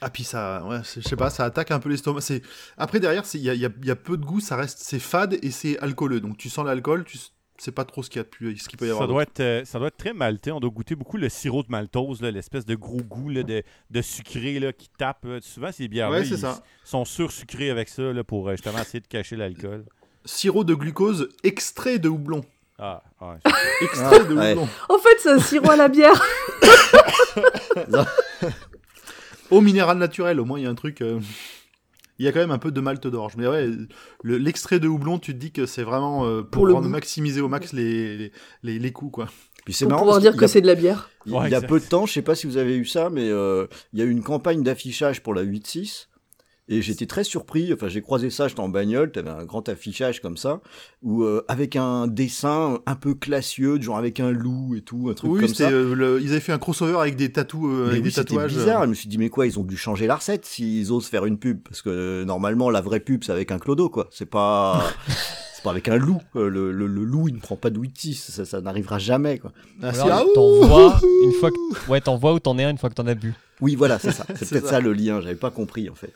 [0.00, 2.22] Ah puis ça, ouais, je sais pas, ça attaque un peu l'estomac.
[2.22, 2.42] C'est
[2.76, 4.98] après derrière, il y a, y a- y a peu de goût, ça reste, c'est
[4.98, 6.18] fade et c'est alcooleux.
[6.18, 7.18] Donc tu sens l'alcool, tu
[7.58, 9.04] sais pas trop ce qu'il y a de plus, ce qu'il peut y avoir.
[9.04, 10.50] Ça doit, être, euh, ça doit être très maltais.
[10.50, 14.02] On doit goûter beaucoup le sirop de maltose, l'espèce de gros goût là, de, de
[14.02, 15.24] sucré là, qui tape.
[15.24, 15.38] là.
[15.40, 16.62] Souvent, ces bières-là, Ouais, c'est ils ça.
[16.84, 19.84] sont sursucrés avec ça là, pour euh, justement essayer de cacher l'alcool.
[20.24, 22.42] Sirop de glucose extrait de houblon.
[22.78, 23.36] Ah, ouais.
[23.82, 24.52] Extrait de ouais.
[24.52, 24.68] houblon.
[24.88, 26.20] En fait, c'est un sirop à la bière.
[29.50, 31.02] Eau minérale naturelle, au moins il y a un truc.
[31.02, 31.20] euh,
[32.22, 33.32] Il y a quand même un peu de malte d'orge.
[33.36, 33.68] Mais ouais,
[34.22, 37.48] le- l'extrait de houblon, tu te dis que c'est vraiment euh, pour, rendre- maximiser au
[37.48, 38.32] max les, les,
[38.62, 39.28] les, les coups, quoi.
[39.64, 41.10] Puis c'est Pour marrant pouvoir dire que c'est de la bière.
[41.26, 42.84] Il, Ouais, il y a peu de temps, je sais pas si vous avez eu
[42.84, 46.06] ça, mais euh, il y a eu une campagne d'affichage pour la 8.6.
[46.74, 50.20] Et j'étais très surpris, enfin j'ai croisé ça, j'étais en bagnole, t'avais un grand affichage
[50.22, 50.60] comme ça,
[51.02, 55.14] où euh, avec un dessin un peu classieux, genre avec un loup et tout, un
[55.14, 55.68] truc Oui, comme ça.
[55.68, 58.24] euh, le- ils avaient fait un crossover avec des tatous, euh, avec oui, des c'était
[58.36, 58.54] tatouages.
[58.54, 60.90] euh, bizarre, je me suis dit mais quoi, ils ont dû changer la recette s'ils
[60.92, 63.90] osent faire une pub, parce que euh, normalement la vraie pub c'est avec un clodo
[63.90, 64.82] quoi, c'est pas...
[65.54, 67.78] C'est pas avec un loup, Euh, le, le, le loup il ne prend pas de
[67.78, 69.52] 8-6, ça, ça n'arrivera jamais quoi.
[69.80, 71.88] Ah, ah, t'en vois une fois que...
[71.90, 73.32] Ouais, t'en vois ou t'en es un une fois que t'en as bu.
[73.60, 74.70] Oui voilà, c'est ça, c'est C'est peut-être ça.
[74.72, 76.12] ça le lien, j'avais pas compris en fait.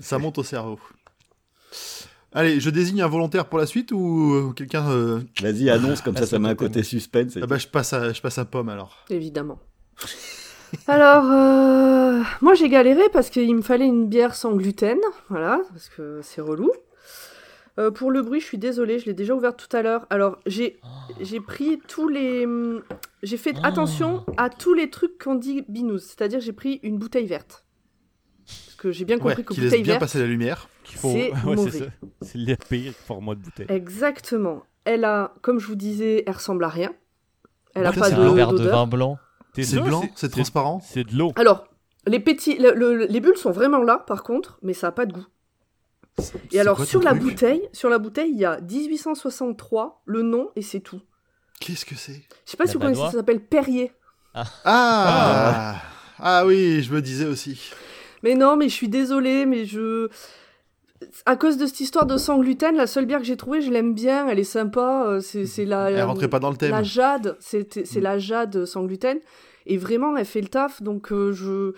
[0.00, 0.78] Ça monte au cerveau.
[2.32, 4.90] Allez, je désigne un volontaire pour la suite ou euh, quelqu'un.
[4.90, 7.36] euh, Vas-y, annonce, comme ça, ça met un côté suspense.
[7.36, 9.04] et Ah bah, je passe à, je passe à pomme alors.
[9.10, 9.58] Évidemment.
[10.88, 14.98] Alors, euh, moi j'ai galéré parce qu'il me fallait une bière sans gluten,
[15.30, 16.70] voilà, parce que c'est relou.
[17.78, 20.06] Euh, pour le bruit, je suis désolée, je l'ai déjà ouverte tout à l'heure.
[20.10, 20.80] Alors, j'ai
[21.20, 22.46] j'ai pris tous les...
[23.22, 27.26] J'ai fait attention à tous les trucs qu'on dit binous, c'est-à-dire j'ai pris une bouteille
[27.26, 27.64] verte.
[28.76, 30.68] Parce que j'ai bien compris Ouais, que qui laisse bouteille bien verte, passer la lumière.
[30.96, 31.10] Faut...
[31.12, 31.88] C'est ouais, c'est.
[32.20, 33.66] C'est le pire format de bouteille.
[33.70, 34.64] Exactement.
[34.84, 36.92] Elle a, comme je vous disais, elle ressemble à rien.
[37.74, 39.18] Elle a pas c'est de un verre de vin blanc.
[39.54, 40.80] C'est blanc, c'est transparent.
[40.84, 41.32] C'est de l'eau.
[41.36, 41.64] Alors,
[42.06, 45.06] les petits, le- le- les bulles sont vraiment là, par contre, mais ça a pas
[45.06, 45.26] de goût.
[46.18, 50.50] Et C'est alors, sur la bouteille, sur la bouteille, il y a 1863, le nom,
[50.56, 51.00] et c'est tout.
[51.60, 52.22] Qu'est-ce que c'est?
[52.44, 53.92] Je sais pas La si vous connaissez, ça s'appelle Perrier.
[54.34, 55.76] ah,
[56.18, 57.70] ah oui, je me disais aussi.
[58.22, 60.08] Mais non, mais je suis désolée, mais je...
[61.26, 63.70] À cause de cette histoire de sans gluten, la seule bière que j'ai trouvée, je
[63.70, 65.90] l'aime bien, elle est sympa, euh, c'est la...
[65.90, 66.70] Elle rentrait pas dans le thème.
[66.70, 68.00] La jade, c'est Mm.
[68.00, 69.18] la jade sans gluten.
[69.66, 70.80] Et vraiment, elle fait le taf.
[70.82, 71.72] Donc, euh, je.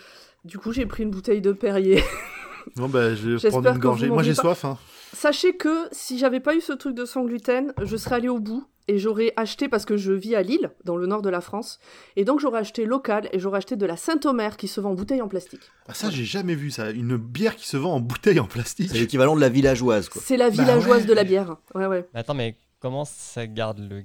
[0.45, 2.03] Du coup, j'ai pris une bouteille de Perrier.
[2.77, 4.09] Bon bah, je vais J'espère prendre une que gorgée.
[4.09, 4.65] Moi j'ai soif.
[4.67, 4.77] Hein.
[5.15, 8.41] Sachez que si j'avais pas eu ce truc de sans gluten, je serais allée au
[8.41, 11.41] bout et j'aurais acheté parce que je vis à Lille, dans le nord de la
[11.41, 11.79] France,
[12.17, 14.95] et donc j'aurais acheté local et j'aurais acheté de la Saint-Omer qui se vend en
[14.95, 15.71] bouteille en plastique.
[15.87, 16.91] Ah, ça j'ai jamais vu ça.
[16.91, 18.91] Une bière qui se vend en bouteille en plastique.
[18.91, 20.21] C'est l'équivalent de la villageoise, quoi.
[20.25, 21.07] C'est la Bah villageoise ouais.
[21.07, 21.57] de la bière.
[21.75, 22.09] Ouais, ouais.
[22.15, 24.03] Mais attends, mais comment ça garde le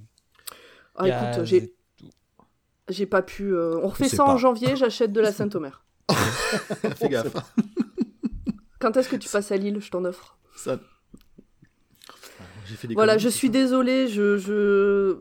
[0.96, 1.74] Ah, gaz écoute, j'ai
[2.90, 3.54] j'ai pas pu.
[3.56, 5.84] euh, On refait ça en janvier, j'achète de la Saint-Omer.
[6.98, 7.34] Fais gaffe.
[8.80, 10.38] Quand est-ce que tu passes à Lille Je t'en offre?
[10.56, 10.78] Ça-
[12.76, 14.38] fait des Voilà, je suis désolée, je.
[14.38, 15.18] je...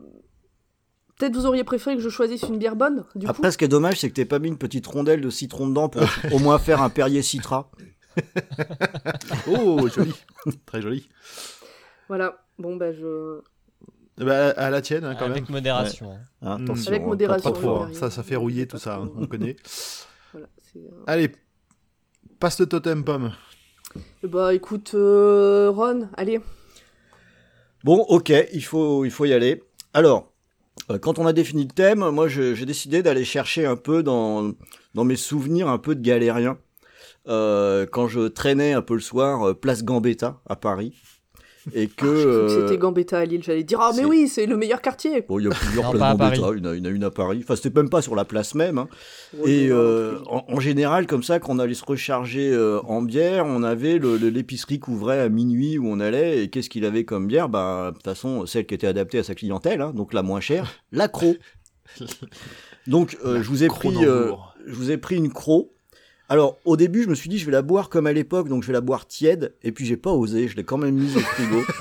[1.19, 3.63] Peut-être vous auriez préféré que je choisisse une bière bonne, du coup Après, ce qui
[3.65, 6.01] est dommage, c'est que t'aies pas mis une petite rondelle de citron dedans pour
[6.31, 7.69] au moins faire un Perrier Citra.
[9.47, 10.13] Oh, joli.
[10.65, 11.07] Très joli.
[12.07, 13.39] Voilà, bon, ben je.
[14.17, 15.51] Ben, à la tienne hein, quand Avec même.
[15.51, 16.11] modération.
[16.11, 16.19] hein.
[16.43, 16.63] Hein, Mm.
[16.63, 17.89] attention, Avec hein, modération, pas trop hein.
[17.93, 18.97] Ça, ça fait rouiller tout ça.
[18.97, 19.55] hein, On connaît.
[20.33, 21.31] Voilà, euh, Allez,
[22.39, 23.31] passe le totem pomme.
[24.23, 26.41] Bah écoute, euh, Ron, allez.
[27.83, 29.61] Bon, ok, il faut, il faut y aller.
[29.93, 30.31] Alors,
[30.89, 34.53] euh, quand on a défini le thème, moi, j'ai décidé d'aller chercher un peu dans,
[34.93, 36.57] dans mes souvenirs un peu de galérien.
[37.27, 40.93] Euh, quand je traînais un peu le soir, euh, place Gambetta à Paris.
[41.73, 41.91] Et que.
[41.97, 43.41] Ah, que euh, c'était Gambetta à Lille.
[43.43, 45.21] J'allais dire, ah, mais oui, c'est le meilleur quartier.
[45.21, 46.57] Bon, il y a plusieurs Non, places Gambetta, Paris.
[46.57, 47.39] il y en a- une à Paris.
[47.43, 48.77] Enfin, c'était même pas sur la place même.
[48.77, 48.89] hein.
[49.37, 53.01] Ouais, Et euh, en, en général, comme ça, quand on allait se recharger euh, en
[53.01, 56.43] bière, on avait l'épicerie qu'ouvrait à minuit où on allait.
[56.43, 57.47] Et qu'est-ce qu'il avait comme bière?
[57.49, 60.41] Bah, de toute façon, celle qui était adaptée à sa clientèle, hein, donc la moins
[60.41, 61.35] chère, la Cro.
[62.87, 64.31] Donc, euh, je vous ai pris, euh,
[64.65, 65.73] je vous ai pris une Cro.
[66.29, 68.63] Alors, au début, je me suis dit, je vais la boire comme à l'époque, donc
[68.63, 69.53] je vais la boire tiède.
[69.61, 71.61] Et puis, j'ai pas osé, je l'ai quand même mise au frigo.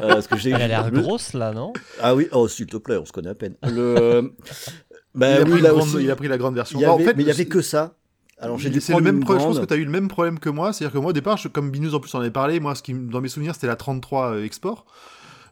[0.00, 1.72] Euh, parce que j'ai- Elle a l'air grosse là, non?
[2.00, 3.54] Ah oui, oh, s'il te plaît, on se connaît à peine.
[3.62, 4.32] Le...
[5.14, 6.80] bah, il, a oui, pris là grande- aussi, il a pris la grande version.
[6.80, 7.94] il Bah, avait- en fait, mais il y avait que ça.
[8.38, 9.40] Alors j'ai c'est le même problème.
[9.42, 9.64] Je pense grande.
[9.68, 10.72] que tu as eu le même problème que moi.
[10.72, 12.82] C'est-à-dire que moi, au départ, je- comme Binous en plus en avait parlé, moi, ce
[12.82, 14.86] qui, dans mes souvenirs, c'était la 33 euh, export.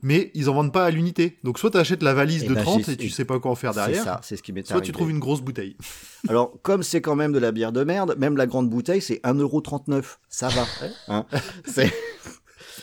[0.02, 1.36] Mais ils en vendent pas à l'unité.
[1.44, 3.38] Donc soit tu achètes la valise Eh de ben, 30 j'ai- et tu sais pas
[3.38, 4.04] quoi en faire C'est derrière.
[4.04, 5.76] ça, c'est ce qui m'est Soit tu trouves une grosse bouteille.
[6.28, 9.20] Alors, comme c'est quand même de la bière de merde, même la grande bouteille, c'est
[9.24, 10.18] 1,39€.
[10.28, 10.66] Ça va.
[11.08, 11.26] hein.
[11.66, 11.92] C'est-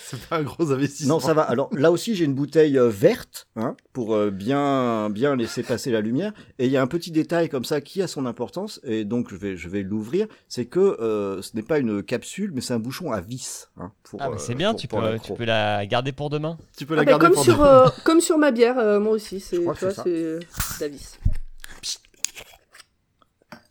[0.09, 1.15] C'est pas un gros investissement.
[1.15, 1.41] non, ça va.
[1.41, 5.91] Alors, là aussi, j'ai une bouteille euh, verte, hein, pour euh, bien, bien laisser passer
[5.91, 6.31] la lumière.
[6.59, 9.29] Et il y a un petit détail comme ça qui a son importance, et donc
[9.29, 10.27] je vais, je vais l'ouvrir.
[10.47, 13.67] C'est que euh, ce n'est pas une capsule, mais c'est un bouchon à vis.
[13.77, 15.85] hein, pour, Ah, mais euh, c'est bien, pour- tu pour peux, la tu peux la
[15.85, 16.57] garder pour demain.
[16.77, 18.99] Tu peux Ah la bah, garder comme, pour sur, euh, comme sur ma bière, euh,
[19.01, 19.59] moi aussi, c'est
[20.05, 20.39] c'est
[20.79, 21.19] Davis.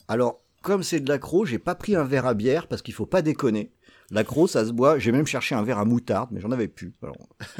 [0.07, 3.05] Alors, comme c'est de l'accro, j'ai pas pris un verre à bière parce qu'il faut
[3.05, 3.71] pas déconner.
[4.11, 4.99] L'accro, ça se boit.
[4.99, 6.93] J'ai même cherché un verre à moutarde, mais j'en avais plus.
[7.03, 7.17] Alors,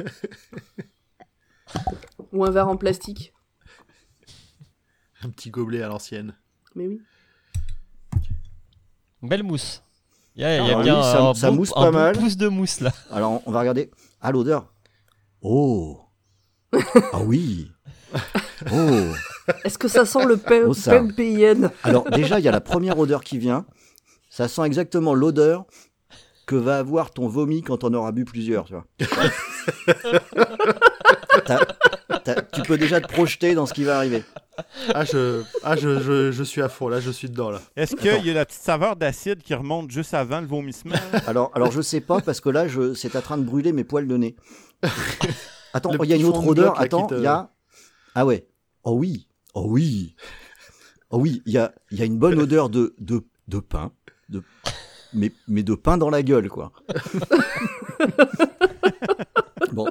[2.32, 3.32] Ou un verre en plastique.
[5.22, 6.34] un petit gobelet à l'ancienne.
[6.74, 7.00] Mais oui.
[9.22, 9.82] Belle mousse.
[10.36, 11.80] Il y a, il y a Ah bien oui, ça- un, ça bon- mousse un
[11.82, 12.16] pas bon mal.
[12.16, 12.92] pouce de mousse là.
[13.10, 13.90] alors, on va regarder.
[14.20, 14.72] Ah, l'odeur.
[15.42, 16.00] Oh.
[17.12, 17.70] Ah oui.
[18.72, 19.12] Oh.
[19.64, 20.74] Est-ce que ça sent le pain, Oh,
[21.82, 23.66] Alors, déjà, il y a la première odeur qui vient.
[24.30, 25.66] Ça sent exactement l'odeur
[26.48, 28.86] que va avoir ton vomi quand on aura bu plusieurs, tu vois.
[32.52, 34.22] Tu peux déjà te projeter dans ce qui va arriver.
[34.92, 36.88] Ah, je, ah je, je, je suis à fond.
[36.88, 37.50] Là, je suis dedans.
[37.50, 37.60] là.
[37.76, 40.96] Est-ce qu'il y a la petite saveur d'acide qui remonte juste avant le vomissement?
[41.26, 43.84] Alors, alors je sais pas parce que là, je, c'est en train de brûler mes
[43.84, 44.36] poils de nez.
[45.72, 46.72] Attends, Le il y a une autre odeur.
[46.72, 47.50] bloc, là, qui Attends, te- il y a.
[48.14, 48.46] Ah ouais.
[48.84, 49.28] Oh oui.
[49.54, 50.16] Oh oui.
[51.10, 51.42] Oh oui.
[51.46, 53.92] Il y a, il y a une bonne odeur de, de, de pain.
[55.14, 56.72] Mais, mais de pain dans la gueule, quoi.
[59.72, 59.88] bon.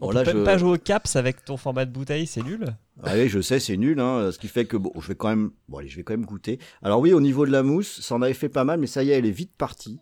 [0.00, 0.44] On Bon, peut là, je...
[0.44, 2.66] pas jouer au caps avec ton format de bouteille, c'est nul.
[3.02, 5.28] Ah oui, je sais, c'est nul, hein, ce qui fait que bon, je vais quand
[5.28, 6.60] même, bon allez, je vais quand même goûter.
[6.82, 9.02] Alors oui, au niveau de la mousse, ça en avait fait pas mal, mais ça
[9.02, 9.98] y est, elle est vite partie.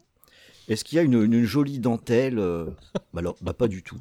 [0.69, 2.67] Est-ce qu'il y a une, une jolie dentelle euh,
[3.15, 4.01] Bah alors, bah pas du tout.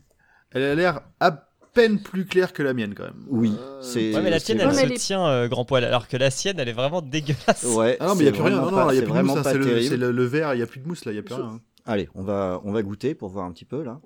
[0.51, 3.23] Elle a l'air à peine plus claire que la mienne, quand même.
[3.27, 4.15] Oui, Euh, c'est.
[4.15, 6.59] Ouais, mais la tienne, Ouais, elle se tient euh, grand poil, alors que la sienne,
[6.59, 7.63] elle est vraiment dégueulasse.
[7.65, 7.97] Ouais.
[7.99, 8.55] Ah non, mais il n'y a plus rien.
[8.61, 9.25] Non, non, il n'y a c'est plus de mousse.
[9.27, 9.57] vraiment hein, pas C'est
[9.97, 11.35] le, le, le verre, il n'y a plus de mousse là, il n'y a plus
[11.35, 11.43] rien.
[11.45, 11.59] hein.
[11.85, 13.99] Allez, on va, on va goûter pour voir un petit peu là.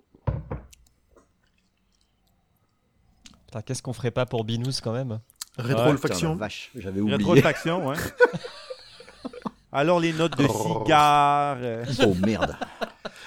[3.45, 5.19] Putain, qu'est-ce qu'on ferait pas pour Binous quand même?
[5.57, 6.31] Rétro-olfaction.
[6.31, 7.17] la vache, j'avais oublié.
[7.17, 7.95] Rétrofaction, ouais.
[9.71, 11.57] Alors, les notes de cigare.
[11.61, 12.55] euh, Oh merde.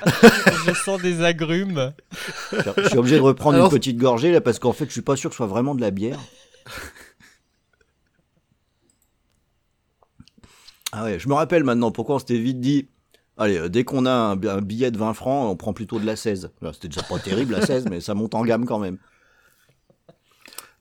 [0.66, 1.92] Je sens des agrumes.
[2.52, 5.02] Je suis obligé de reprendre Alors- une petite gorgée là parce qu'en fait, je suis
[5.02, 6.18] pas sûr que ce soit vraiment de la bière.
[10.92, 12.88] Ah ouais, je me rappelle maintenant pourquoi on s'était vite dit.
[13.38, 15.98] Allez, euh, dès qu'on a un, bi- un billet de 20 francs, on prend plutôt
[15.98, 16.50] de la 16.
[16.60, 18.98] Là, C'était déjà pas terrible la 16, mais ça monte en gamme quand même.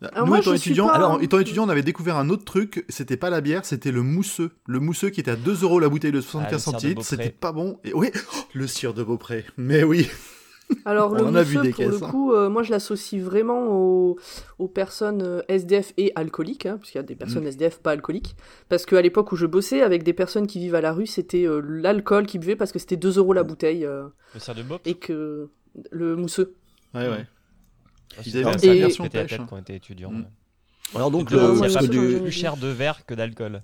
[0.01, 2.85] Alors Nous, moi, étant pas- alors, étant étudiants, on avait découvert un autre truc.
[2.89, 4.51] C'était pas la bière, c'était le mousseux.
[4.67, 6.77] Le mousseux qui était à 2 euros la bouteille de Ah, 75 le cire de
[6.77, 7.01] centilitres.
[7.01, 7.15] Beaupré.
[7.23, 7.79] C'était pas bon.
[7.83, 9.45] Et oui, oh, le cire de Beaupré.
[9.57, 10.09] Mais oui.
[10.85, 12.09] Alors, On le en a vu mousseux, des pour caisses, le hein.
[12.09, 14.17] coup, euh, moi, je l'associe vraiment aux,
[14.57, 17.17] aux personnes euh, SDF et alcooliques, hein, parce qu'il y a des Mm.
[17.17, 18.35] personnes SDF pas alcooliques.
[18.69, 21.45] Parce qu'à l'époque où je bossais avec des personnes qui vivent à la rue, c'était
[21.45, 24.63] euh, l'alcool qui buvait parce que c'était 2 euros la bouteille euh, Le cire de
[24.63, 24.81] Bop.
[24.85, 25.49] et que
[25.91, 26.55] le mousseux.
[26.95, 27.25] Ouais, ouais.
[28.17, 30.11] Ah, Ils c'était avaient qui version la tête quand on était étudiant.
[30.11, 30.21] Mm.
[30.21, 30.27] ouais.
[30.95, 33.61] Alors donc, le- a parce que du, plus cher de verre que d'alcool.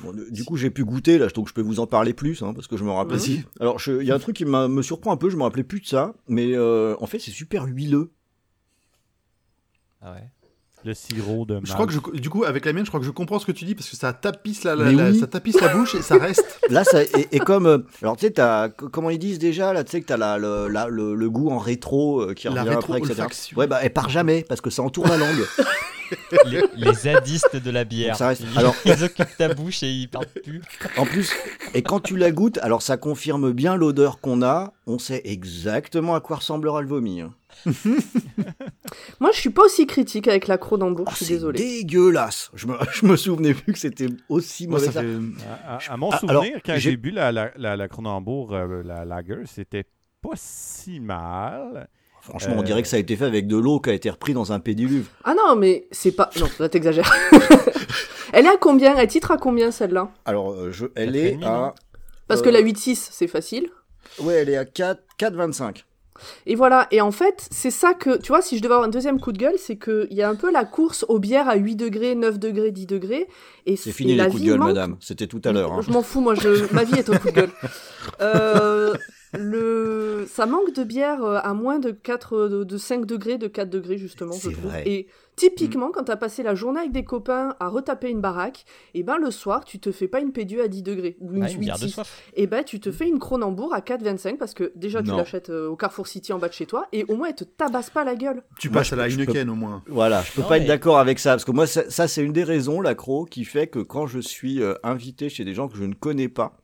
[0.00, 2.52] bon, du coup, j'ai pu goûter là, donc je peux vous en parler plus, hein,
[2.54, 3.18] parce que je me rappelle.
[3.18, 3.44] Vas-y.
[3.60, 5.62] Alors, il y a un truc qui m'a- me surprend un peu, je me rappelais
[5.64, 8.10] plus de ça, mais euh, en fait, c'est super huileux.
[10.00, 10.28] Ah ouais.
[10.84, 13.06] Le sirop de Je crois que je, du coup, avec la mienne, je crois que
[13.06, 15.18] je comprends ce que tu dis parce que ça tapisse la, la- Mais la- oui.
[15.18, 16.44] ça tapisse la bouche et ça reste.
[16.70, 18.34] Là, ça et, et comme euh, alors tu sais,
[18.92, 21.50] comment ils disent déjà là, tu sais que t'as la, le, la- le, le goût
[21.50, 23.26] en rétro euh, qui La revient après, etc.
[23.56, 25.44] Ouais, bah elle part jamais parce que ça entoure la langue.
[26.46, 28.16] les, les zadistes de la bière.
[28.16, 30.60] Ça reste- Ils, alors- ils occupent ta bouche et ils partent plus.
[30.96, 31.32] En plus,
[31.74, 34.72] et quand tu la goûtes, alors ça confirme bien l'odeur qu'on a.
[34.86, 37.20] On sait exactement à quoi ressemblera le vomi.
[37.22, 37.32] hein.
[39.20, 41.24] Moi, je suis pas aussi critique avec la croc dans le bouche, Oh, je suis
[41.26, 41.58] c'est désolée.
[41.58, 42.50] dégueulasse.
[42.54, 44.88] Je me, je me souvenais plus que c'était aussi Moi, mauvais.
[44.88, 45.00] que ça.
[45.02, 45.08] fait.
[45.66, 48.54] À, à- à mon Ah, souvenir, alors, quand j'ai- bu la, la, la, la Cronenbourg,
[48.54, 49.84] euh, la lager, c'était
[50.22, 51.88] pas si mal.
[52.20, 54.08] Franchement, on Euh, dirait que ça a été fait avec de l'eau qui a été
[54.08, 55.08] repris dans un pédiluve.
[55.24, 56.30] Ah non, mais c'est pas.
[56.40, 57.10] Non, là t'exagères.
[58.32, 58.96] Elle est à combien?
[58.96, 60.10] Elle titre à combien celle-là?
[60.24, 61.74] Alors, euh, je, elle est à.
[62.26, 63.68] Parce Euh, que la 8.6, c'est facile.
[64.20, 65.84] Ouais, elle est à 4, 4,25.
[66.46, 68.90] Et voilà, et en fait, c'est ça que, tu vois, si je devais avoir un
[68.90, 71.56] deuxième coup de gueule, c'est qu'il y a un peu la course aux bières à
[71.56, 73.26] 8 degrés, 9 degrés, 10 degrés.
[73.66, 74.96] Et C'est fini les coups de gueule, manque- madame.
[75.00, 75.72] C'était tout à l'heure.
[75.72, 75.80] hein.
[75.84, 76.72] Je m'en fous, moi, je...
[76.72, 77.50] ma vie est un coup de gueule.
[78.20, 78.94] Euh,
[79.32, 80.26] le...
[80.30, 83.68] Ça manque de bière euh, à moins de, 4, de, de 5 degrés, de 4
[83.70, 84.66] degrés, justement, je C'est trouve.
[84.70, 84.82] vrai.
[84.86, 89.02] Et typiquement, quand t'as passé la journée avec des copains à retaper une baraque, et
[89.02, 91.50] ben le soir, tu te fais pas une pédue à 10 degrés, ou une, Ah,
[91.50, 91.88] une de 8-6.
[91.88, 92.22] soif.
[92.34, 95.68] et ben tu te fais une Cronenbourg à 4,25 parce que déjà tu l'achètes euh,
[95.68, 98.04] au Carrefour City en bas de chez toi et au moins elle te tabasse pas
[98.04, 98.42] la gueule.
[98.58, 99.82] Tu Moi, passes à la je peux- Heineken au moins.
[99.88, 102.22] Voilà, je peux Non, pas être d'accord avec ça parce que moi ça, ça, c'est
[102.24, 105.68] une des raisons l'accro qui fait que quand je suis euh, invité chez des gens
[105.68, 106.56] que je ne connais pas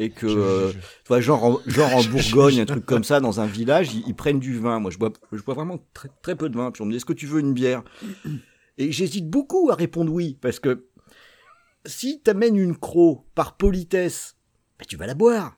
[0.00, 2.84] et que Je- je- euh, je- tu vois, genre en, genre en Bourgogne un truc
[2.86, 4.80] comme ça dans un village ils, ils prennent du vin.
[4.80, 6.70] Moi je bois je bois vraiment très, très peu de vin.
[6.70, 7.82] Puis on me dit est-ce que tu veux une bière?
[8.78, 10.86] Et j'hésite beaucoup à répondre oui parce que
[11.86, 14.36] si t'amènes une croc par politesse
[14.78, 15.56] ben, tu vas la boire.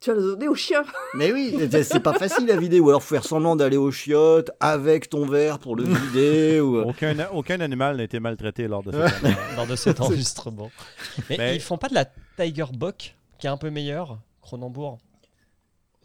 [0.00, 0.82] Tu vas la donner au chien.
[1.14, 5.10] mais oui, c'est- pas facile à vider, ou alors faire semblant d'aller aux chiottes avec
[5.10, 6.58] ton verre pour le vider.
[6.60, 6.78] ou...
[6.78, 10.70] euh, Aucun, aucun animal n'a été maltraité lors de cette lors de cet enregistrement.
[11.28, 12.06] Mais Mais- ils font pas de la
[12.38, 14.98] Tiger Bock, qui est un peu meilleure, Cronenbourg.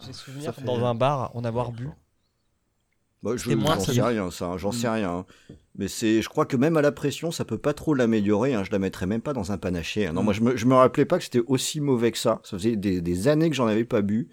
[0.06, 1.88] J'ai souvenir fait- dans un bar en avoir bu.
[3.24, 4.04] Bah, je moins j'en sais solide.
[4.04, 5.10] rien, ça, hein, j'en sais rien.
[5.12, 5.26] hein.
[5.78, 8.54] Mais c'est, je crois que même à la pression, ça peut pas trop l'améliorer.
[8.54, 10.06] Hein, je la mettrais même pas dans un panaché.
[10.08, 10.14] hein.
[10.14, 12.40] Non, moi je me, je me rappelais pas que c'était aussi mauvais que ça.
[12.44, 14.30] Ça faisait des, des années que j'en avais pas bu.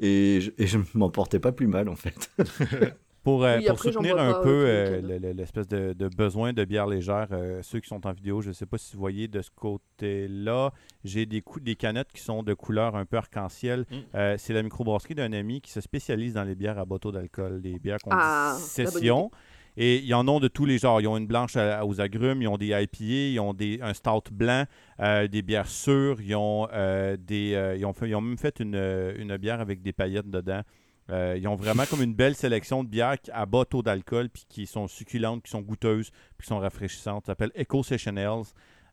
[0.00, 2.30] Et je, et je m'en portais pas plus mal en fait.
[3.22, 6.52] Pour, euh, Oui, pour après, j'en soutenir un pas, peu euh, l'espèce de, de besoin
[6.54, 9.00] de bière légère, euh, ceux qui sont en vidéo, je ne sais pas si vous
[9.00, 10.72] voyez de ce côté-là,
[11.04, 13.84] j'ai des, cou- des canettes qui sont de couleur un peu arc-en-ciel.
[13.90, 13.94] Mm.
[14.14, 17.60] Euh, c'est la microbrasserie d'un ami qui se spécialise dans les bières à bateau d'alcool,
[17.62, 19.30] les bières qu'on Ah, session.
[19.76, 21.00] Et ils en ont de tous les genres.
[21.00, 23.94] Ils ont une blanche à- aux agrumes, ils ont des IPA, ils ont des, un
[23.94, 24.64] stout blanc,
[24.98, 28.36] euh, des bières sûres, ils ont, euh, des, euh, ils ont, fait- ils ont même
[28.38, 28.74] fait une,
[29.16, 30.62] une bière avec des paillettes dedans.
[31.10, 34.44] Euh, ils ont vraiment comme une belle sélection de bières à bas taux d'alcool, puis
[34.48, 37.26] qui sont succulentes, qui sont goûteuses, puis qui sont rafraîchissantes.
[37.26, 38.44] Ça s'appelle Eco Session Ales.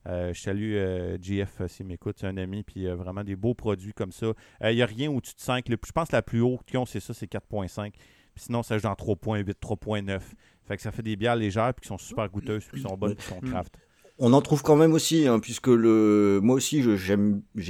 [0.08, 3.54] Euh, je salue euh, GF euh, s'il m'écoute, c'est un ami, puis vraiment des beaux
[3.54, 4.28] produits comme ça.
[4.64, 5.68] Il n'y a rien au-dessus de 5.
[5.68, 7.92] Le- je pense que la plus haute qu'ils ont, c'est ça, c'est 4.5.
[7.92, 10.22] Puis sinon, ça joue en 3.8, 3.9.
[10.66, 12.96] Fait que ça fait des bières légères, puis qui sont super goûteuses, puis qui sont
[12.98, 13.78] bonnes, puis qui sont craft.
[14.20, 17.16] On en trouve quand même aussi, hein, puisque le, moi aussi, j'ai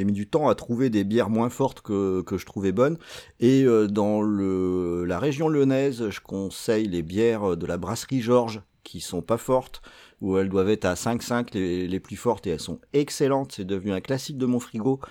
[0.06, 2.98] mis du temps à trouver des bières moins fortes que, que je trouvais bonnes.
[3.40, 8.62] Et euh, dans le, la région lyonnaise, je conseille les bières de la brasserie Georges,
[8.84, 9.82] qui sont pas fortes,
[10.22, 13.54] où elles doivent être à 5,5 les, les plus fortes, et elles sont excellentes.
[13.58, 15.02] C'est devenu un classique de mon frigo.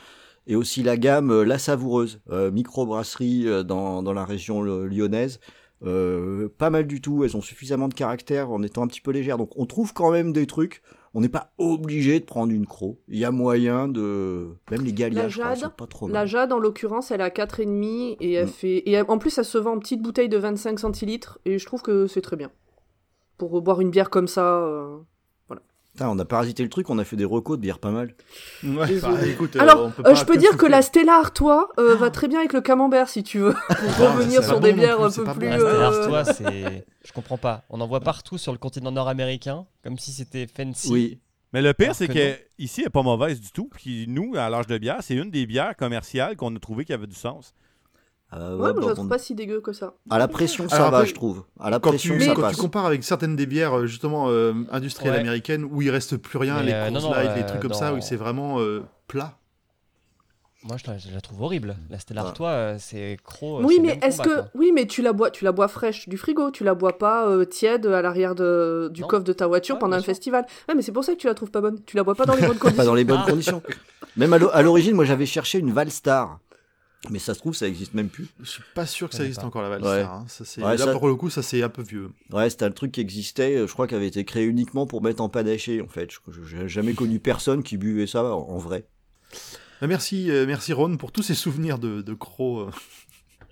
[0.46, 5.40] Et aussi la gamme euh, La Savoureuse, euh, microbrasserie euh, dans, dans la région lyonnaise.
[5.82, 9.38] Pas mal du tout, elles ont suffisamment de caractère en étant un petit peu légères.
[9.38, 10.82] Donc on trouve quand même des trucs.
[11.16, 12.98] On n'est pas obligé de prendre une croc.
[13.08, 14.48] Il y a moyen de...
[14.70, 16.26] Même les Gallias, La je crois, sont pas trop La mal.
[16.26, 18.48] Jade, en l'occurrence, elle a 4,5 et elle Mm.
[18.48, 18.82] fait.
[18.88, 21.80] Et en plus, elle se vend en petite bouteille de 25 centilitres et je trouve
[21.80, 22.50] que c'est très bien.
[23.38, 24.58] Pour boire une bière comme ça.
[24.58, 24.98] euh,
[25.96, 28.14] Putain, on a parasité le truc, on a fait des recos de bière pas mal.
[28.62, 31.70] Ouais, bah, écoute, euh, Alors, on peut euh, je peux dire que la Stella Artois
[31.78, 33.54] euh, va très bien avec le camembert si tu veux.
[33.68, 35.48] Pour revenir c'est sur des bon bières plus, un peu plus.
[35.48, 36.86] La Ah, Stella Artois, c'est.
[37.02, 37.64] Je comprends pas.
[37.70, 40.92] On en voit partout sur le continent nord-américain, comme si c'était fancy.
[40.92, 41.18] Oui.
[41.54, 42.36] Mais le pire, c'est que que, non.
[42.58, 43.70] ici, elle n'est pas mauvaise du tout.
[43.74, 46.92] Puis nous, à l'âge de bière, c'est une des bières commerciales qu'on a trouvé qui
[46.92, 47.54] avait du sens.
[48.32, 49.94] Euh, Ouais, ouais, moi, je bah, la trouve on- pas si dégueu que ça.
[50.10, 51.44] À la pression, ça Alors va, après, je trouve.
[51.60, 52.56] À la Quand pression, tu, ça quand passe.
[52.56, 55.20] tu compares avec certaines des bières euh, justement euh, industrielles Ouais.
[55.20, 57.72] américaines où il reste plus rien, Mais, les euh, non, Light, euh, les trucs comme
[57.72, 59.38] ça, où c'est vraiment euh, plat.
[60.64, 61.76] Moi, je la, je la trouve horrible.
[61.90, 62.26] La Stella Ouais.
[62.28, 63.62] Artois, euh, c'est gros.
[63.62, 64.28] oui, mais est-ce que.
[64.34, 64.48] quoi.
[64.56, 67.28] Oui, mais tu la bois, tu la bois fraîche du frigo, tu la bois pas
[67.28, 68.42] euh, tiède à l'arrière du
[69.02, 69.06] Non.
[69.06, 70.06] coffre de ta voiture Ouais, pendant un sûr.
[70.06, 70.44] festival.
[70.68, 71.80] Ouais, mais c'est pour ça que tu la trouves pas bonne.
[71.86, 72.84] Tu la bois pas dans les bonnes Pas conditions.
[72.84, 73.30] dans les bonnes Ah.
[73.30, 73.62] conditions.
[74.16, 76.40] Même à l'origine, moi j'avais cherché une Valstar.
[77.10, 78.26] Mais ça se trouve, ça existe même plus.
[78.40, 79.46] Je suis pas sûr que ça existe pas.
[79.46, 79.78] encore la Ouais.
[79.80, 80.12] Valstar.
[80.14, 80.24] hein.
[80.28, 82.10] Ça, c'est- Ouais, là, ça- pour le coup, ça c'est un peu vieux.
[82.32, 85.02] Ouais, c'était un truc qui existait, euh, je crois, qui avait été créé uniquement pour
[85.02, 86.10] mettre en panaché, en fait.
[86.48, 88.86] J'ai jamais connu personne qui buvait ça en, vrai.
[89.82, 92.70] Euh, Merci, euh, merci Ron pour tous ces souvenirs de, de crocs.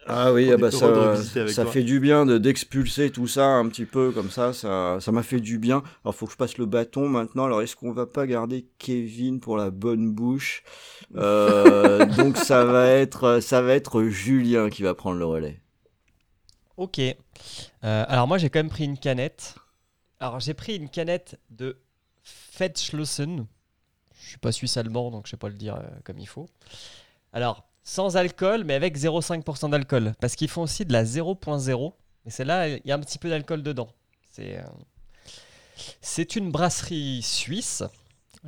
[0.06, 1.16] Ah oui, ah bah ça,
[1.48, 5.12] ça fait du bien de d'expulser tout ça un petit peu comme ça, ça ça
[5.12, 5.82] m'a fait du bien.
[6.04, 7.44] Alors faut que je passe le bâton maintenant.
[7.44, 10.62] Alors est-ce qu'on va pas garder Kevin pour la bonne bouche?
[11.16, 15.60] Euh, Donc ça va être ça va être Julien qui va prendre le relais.
[16.76, 16.98] Ok.
[16.98, 17.14] Euh,
[17.82, 19.54] alors moi j'ai quand même pris une canette.
[20.20, 21.78] Alors j'ai pris une canette de
[22.22, 23.46] Fettschlossen.
[24.20, 26.48] Je suis pas suisse allemand donc je sais pas le dire euh, comme il faut.
[27.32, 30.14] Alors sans alcool, mais avec 0,5% d'alcool.
[30.20, 31.92] Parce qu'ils font aussi de la 0.0.
[32.26, 33.88] Et celle-là, il y a un petit peu d'alcool dedans.
[34.30, 34.62] C'est euh,
[36.00, 37.82] c'est une brasserie suisse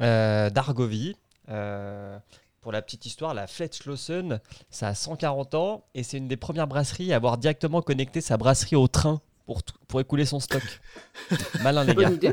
[0.00, 1.16] euh, d'Argovie.
[1.48, 2.18] Euh,
[2.60, 6.66] pour la petite histoire, la Fletschlossen, ça a 140 ans et c'est une des premières
[6.66, 10.62] brasseries à avoir directement connecté sa brasserie au train pour, pour écouler son stock.
[11.62, 12.02] Malin les gars.
[12.08, 12.32] Bonne idée.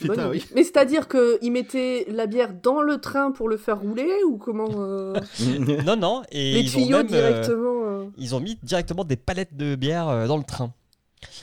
[0.00, 0.36] Putain, Bonne oui.
[0.38, 0.46] idée.
[0.54, 4.68] Mais c'est-à-dire qu'ils mettaient la bière dans le train pour le faire rouler ou comment
[4.76, 5.14] euh,
[5.84, 7.84] Non, non, et Les ils ont tuyaux même, euh, directement.
[7.86, 10.72] euh, ils ont mis directement des palettes de bière euh, dans le train.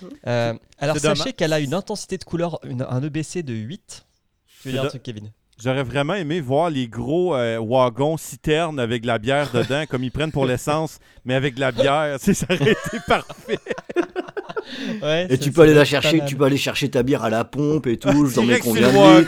[0.02, 0.10] Mhm.
[0.28, 1.36] Euh, alors C'est sachez dommage.
[1.36, 4.06] qu'elle a une intensité de couleur, une- un EBC de 8.
[4.62, 5.32] Tu veux dire un truc, Kevin?
[5.62, 10.06] J'aurais vraiment aimé voir les gros euh, wagons citernes avec de la bière dedans, comme
[10.06, 12.18] ils prennent pour l'essence, mais avec de la bière.
[12.20, 13.60] Ça aurait été parfait.
[15.02, 17.44] Ouais, Et tu peux aller la chercher, tu peux aller chercher ta bière à la
[17.46, 18.26] pompe et tout.
[18.28, 18.90] Je t'en mets sur combien.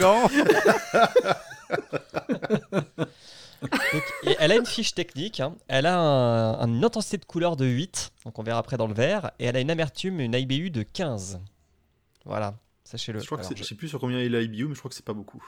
[3.61, 5.39] Donc, et elle a une fiche technique.
[5.39, 5.55] hein.
[5.67, 8.11] Elle a un- une intensité de couleur de 8.
[8.25, 9.31] Donc on verra après dans le verre.
[9.39, 11.39] Et elle a une amertume, une IBU de 15.
[12.25, 13.19] Voilà, sachez-le.
[13.19, 14.73] Je crois que Alors, c'est- je- je sais plus sur combien il a IBU, mais
[14.73, 15.43] je crois que c'est pas beaucoup.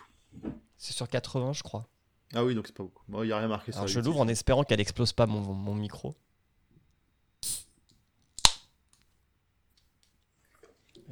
[0.77, 1.87] C'est sur 80, je crois.
[2.35, 3.03] Ah oui, donc c'est pas beaucoup.
[3.07, 5.13] Bon, il y a rien marqué sur Alors la je l'ouvre en espérant qu'elle explose
[5.13, 6.15] pas mon, mon micro.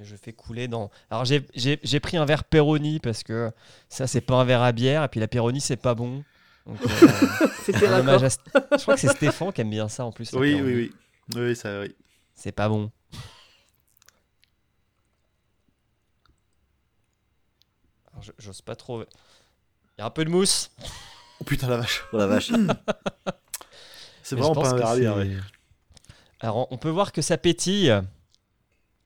[0.01, 0.89] Et je fais couler dans.
[1.11, 3.51] Alors j'ai- j'ai j'ai pris un verre Peroni parce que
[3.87, 6.23] ça c'est pas un verre à bière et puis la Peroni c'est pas bon.
[6.67, 6.73] Euh,
[7.65, 8.23] C'était raccord.
[8.23, 8.29] à
[8.77, 10.31] Je crois que c'est Stéphane qui aime bien ça en plus.
[10.33, 10.61] Oui, Peroni.
[10.75, 10.91] oui,
[11.33, 11.39] oui.
[11.41, 11.95] Oui, ça, oui.
[12.35, 12.91] C'est pas bon.
[18.37, 19.01] J'ose pas trop.
[19.01, 19.05] Il
[19.99, 20.69] y a un peu de mousse.
[21.39, 22.03] Oh putain, la vache.
[22.13, 22.51] Oh la vache.
[24.23, 25.51] C'est vraiment pas un verre à bière.
[26.39, 27.93] Alors, on- on peut voir que ça pétille.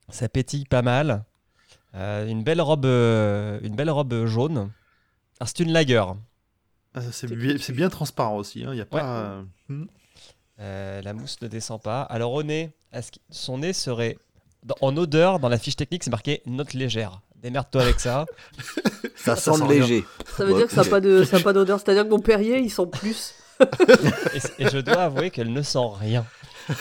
[0.10, 1.24] Ça pétille pas mal.
[1.96, 4.72] Euh, une belle robe, euh, une belle robe jaune.
[5.40, 6.04] Alors, c'est une lager.
[6.94, 8.62] Ah, c'est bien, c'est bien transparent aussi.
[8.62, 9.04] Il n'y a pas.
[9.04, 9.86] euh, hmm.
[10.60, 12.02] Euh, la mousse ne descend pas.
[12.04, 14.18] Alors, au nez, est-ce que- son nez serait
[14.64, 15.40] dans- en odeur.
[15.40, 17.22] Dans la fiche technique, c'est marqué note légère.
[17.42, 18.26] Démerde-toi avec ça.
[19.16, 20.04] Ça Ça sent sent léger.
[20.38, 20.90] Ça veut dire que ça n'a
[21.44, 21.80] pas d'odeur.
[21.80, 23.34] C'est-à-dire que mon Perrier, ils sont plus.
[23.60, 26.26] et, et je dois avouer qu'elle ne sent rien.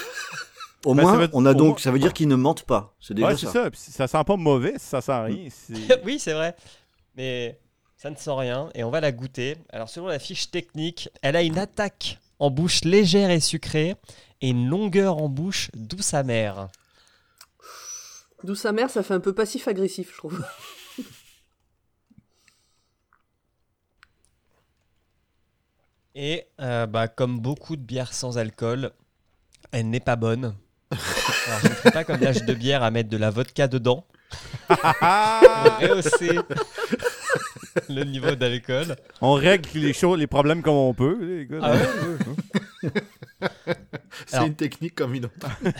[0.85, 2.35] Au Ben, ça moins, veut- on a au donc, moins- ça veut dire qu'ils ne
[2.37, 2.95] mentent pas.
[3.01, 3.71] C'est déjà Ouais, c'est ça.
[3.75, 4.07] ça.
[4.07, 5.49] Sent pas mauvais, ça sent rien.
[5.51, 5.75] C'est-
[6.05, 6.55] oui, c'est vrai.
[7.17, 7.59] Mais
[7.97, 9.57] ça ne sent rien et on va la goûter.
[9.71, 13.95] Alors, selon la fiche technique, elle a une attaque en bouche légère et sucrée
[14.41, 16.69] et une longueur en bouche douce amère.
[18.43, 20.45] D'où sa mère, ça fait un peu passif-agressif, je trouve.
[26.15, 28.93] Et euh, bah, comme beaucoup de bières sans alcool,
[29.73, 30.55] elle n'est pas bonne.
[31.47, 34.05] Alors, je ne ferai pas comme l'âge de bière à mettre de la vodka dedans.
[34.69, 36.39] Pour rehausser
[37.89, 38.97] le niveau d'alcool.
[39.21, 41.19] On règle les, choses, les problèmes comme on peut.
[41.21, 41.59] Les gars.
[41.63, 42.91] Ah ouais,
[44.27, 45.35] C'est Alors- une technique comme une autre.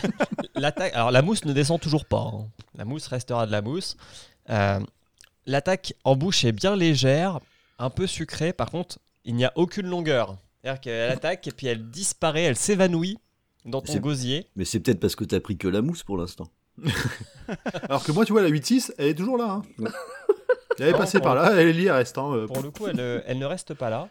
[0.55, 2.31] L'attaque, alors la mousse ne descend toujours pas.
[2.33, 2.47] hein.
[2.77, 3.97] La mousse restera de la mousse.
[4.49, 4.79] Euh,
[5.47, 7.39] L'attaque en bouche est bien légère,
[7.79, 8.51] un peu sucrée.
[8.53, 10.37] Par contre, il n'y a aucune longueur.
[10.63, 13.17] C'est-à-dire qu'elle attaque et puis elle disparaît, elle s'évanouit
[13.65, 14.47] dans ton gosier.
[14.55, 16.47] Mais c'est peut-être parce que t'as pris que la mousse pour l'instant.
[17.89, 19.61] Alors que moi, tu vois, la 8-6, elle est toujours là.
[19.61, 19.61] hein.
[20.77, 22.17] Elle est Non, passée par là, elle est liée, elle reste.
[22.17, 24.09] hein, euh, Pour le coup, elle, euh, elle ne reste pas là.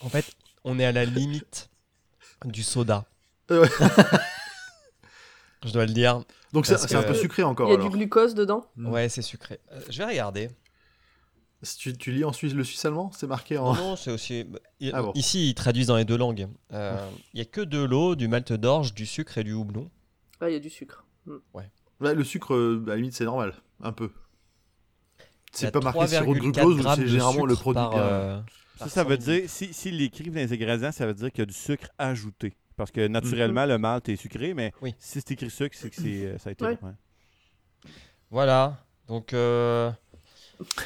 [0.00, 0.26] En fait,
[0.64, 1.70] on est à la limite
[2.44, 3.04] du soda.
[3.50, 3.68] Ouais.
[5.64, 6.22] Je dois le dire.
[6.52, 7.68] Donc c'est un peu sucré Il encore.
[7.68, 7.88] y a alors.
[7.88, 8.66] du glucose dedans?
[8.76, 9.60] Ouais, c'est sucré.
[9.72, 10.50] Euh, je vais regarder.
[11.64, 13.74] Si tu, tu lis en Suisse, le suisse allemand, c'est marqué en.
[13.74, 14.44] non, c'est aussi.
[14.44, 15.12] bah, il- Ah bon.
[15.14, 16.48] Ici, ils traduisent dans les deux langues.
[16.72, 16.96] Euh,
[17.32, 19.90] Il y a que de l'eau, du malt d'orge, du sucre et du houblon.
[20.40, 21.04] Ah, il y a du sucre.
[21.54, 24.10] Ouais, le sucre, euh, à la limite, c'est normal, un peu.
[25.52, 27.74] C'est a pas marqué sirop de 3,4 glucose, grammes c'est généralement le produit.
[27.80, 28.40] par, euh,
[28.78, 31.38] Ça, ça 100 veut dire, si- s'ils l'écrivent dans les ingrédients, ça veut dire qu'il
[31.40, 32.54] y a du sucre ajouté.
[32.76, 34.94] Parce que naturellement, le malt est sucré, mais Oui.
[34.98, 36.64] si c'est écrit sucre, c'est que c'est, euh, ça a été.
[36.64, 36.76] Ouais.
[36.82, 36.90] ouais.
[38.30, 38.84] Voilà.
[39.06, 39.90] Donc, euh,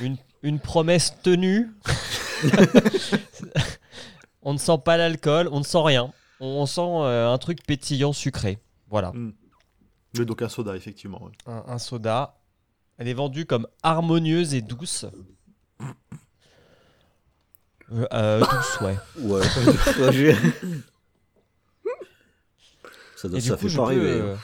[0.00, 1.70] une, une promesse tenue.
[4.42, 6.12] on ne sent pas l'alcool, on ne sent rien.
[6.40, 8.58] On sent euh, un truc pétillant sucré.
[8.88, 9.12] Voilà.
[10.16, 11.22] Mais donc un soda, effectivement.
[11.24, 11.32] ouais.
[11.46, 12.38] Un, un soda.
[12.96, 15.04] Elle est vendue comme harmonieuse et douce.
[17.92, 18.96] Euh, euh, douce, ouais.
[19.18, 19.42] Ouais.
[23.16, 24.10] Ça doit- Et du ça coup, fait je pas peux, rêver.
[24.20, 24.38] euh, hein.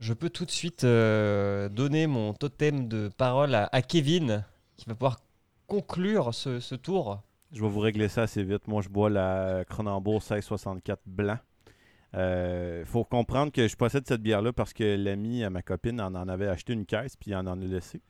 [0.00, 4.44] je peux tout de suite euh, donner mon totem de parole à, à Kevin,
[4.76, 5.18] qui va pouvoir
[5.66, 7.20] conclure ce, ce tour?
[7.52, 8.66] Je vais vous régler ça assez vite.
[8.66, 11.38] Moi, je bois la Cronenbourg 1664 blanc.
[12.14, 16.14] Il faut comprendre que je possède cette bière-là parce que l'ami à ma copine en,
[16.14, 18.00] en avait acheté une caisse puis il en en a laissé.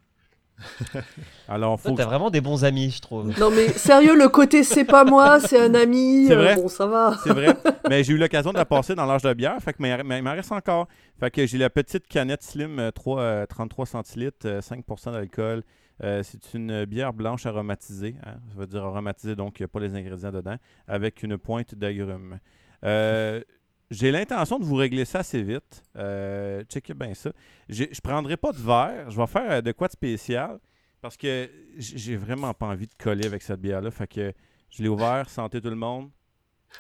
[1.48, 1.96] Alors, Toi, faut.
[1.96, 3.38] t'as vraiment des bons amis, je trouve.
[3.38, 6.26] Non mais sérieux, le côté c'est pas moi, c'est un ami.
[6.26, 6.55] C'est euh, vrai?
[6.57, 7.16] bon, ça va.
[7.24, 7.57] C'est vrai.
[7.88, 9.57] Mais j'ai eu l'occasion de la passer dans l'âge de bière.
[9.61, 10.86] Fait que mais, mais il m'en reste encore.
[11.18, 15.62] Fait que j'ai la petite canette slim euh, 3, euh, 33 centilitres, euh, 5% d'alcool.
[16.03, 18.16] Euh, c'est une bière blanche aromatisée.
[18.24, 18.34] hein.
[18.49, 20.57] Ça veut dire aromatisée, donc il n'y a pas les ingrédients dedans,
[20.88, 22.38] avec une pointe d'agrumes.
[22.84, 23.40] Euh,
[23.90, 25.84] j'ai l'intention de vous régler ça assez vite.
[25.97, 27.30] Euh, checkez bien ça.
[27.68, 29.11] Je prendrai pas de verre.
[29.11, 30.59] Je vais faire de quoi de spécial.
[31.01, 33.90] Parce que j'ai vraiment pas envie de coller avec cette bière-là.
[33.90, 34.32] Fait que
[34.70, 35.28] je l'ai ouvert.
[35.28, 36.11] Santé tout le monde.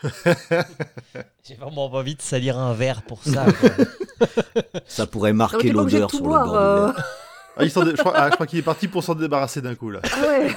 [1.44, 3.46] J'ai vraiment pas envie de salir un verre pour ça.
[3.60, 3.70] quoi.
[4.86, 6.92] Ça pourrait marquer l'odeur sur le bord euh.
[7.56, 9.60] Ah, il s'en dé- je crois, ah, je crois qu'il est parti pour s'en débarrasser
[9.62, 10.00] d'un coup là.
[10.12, 10.50] Ah ouais.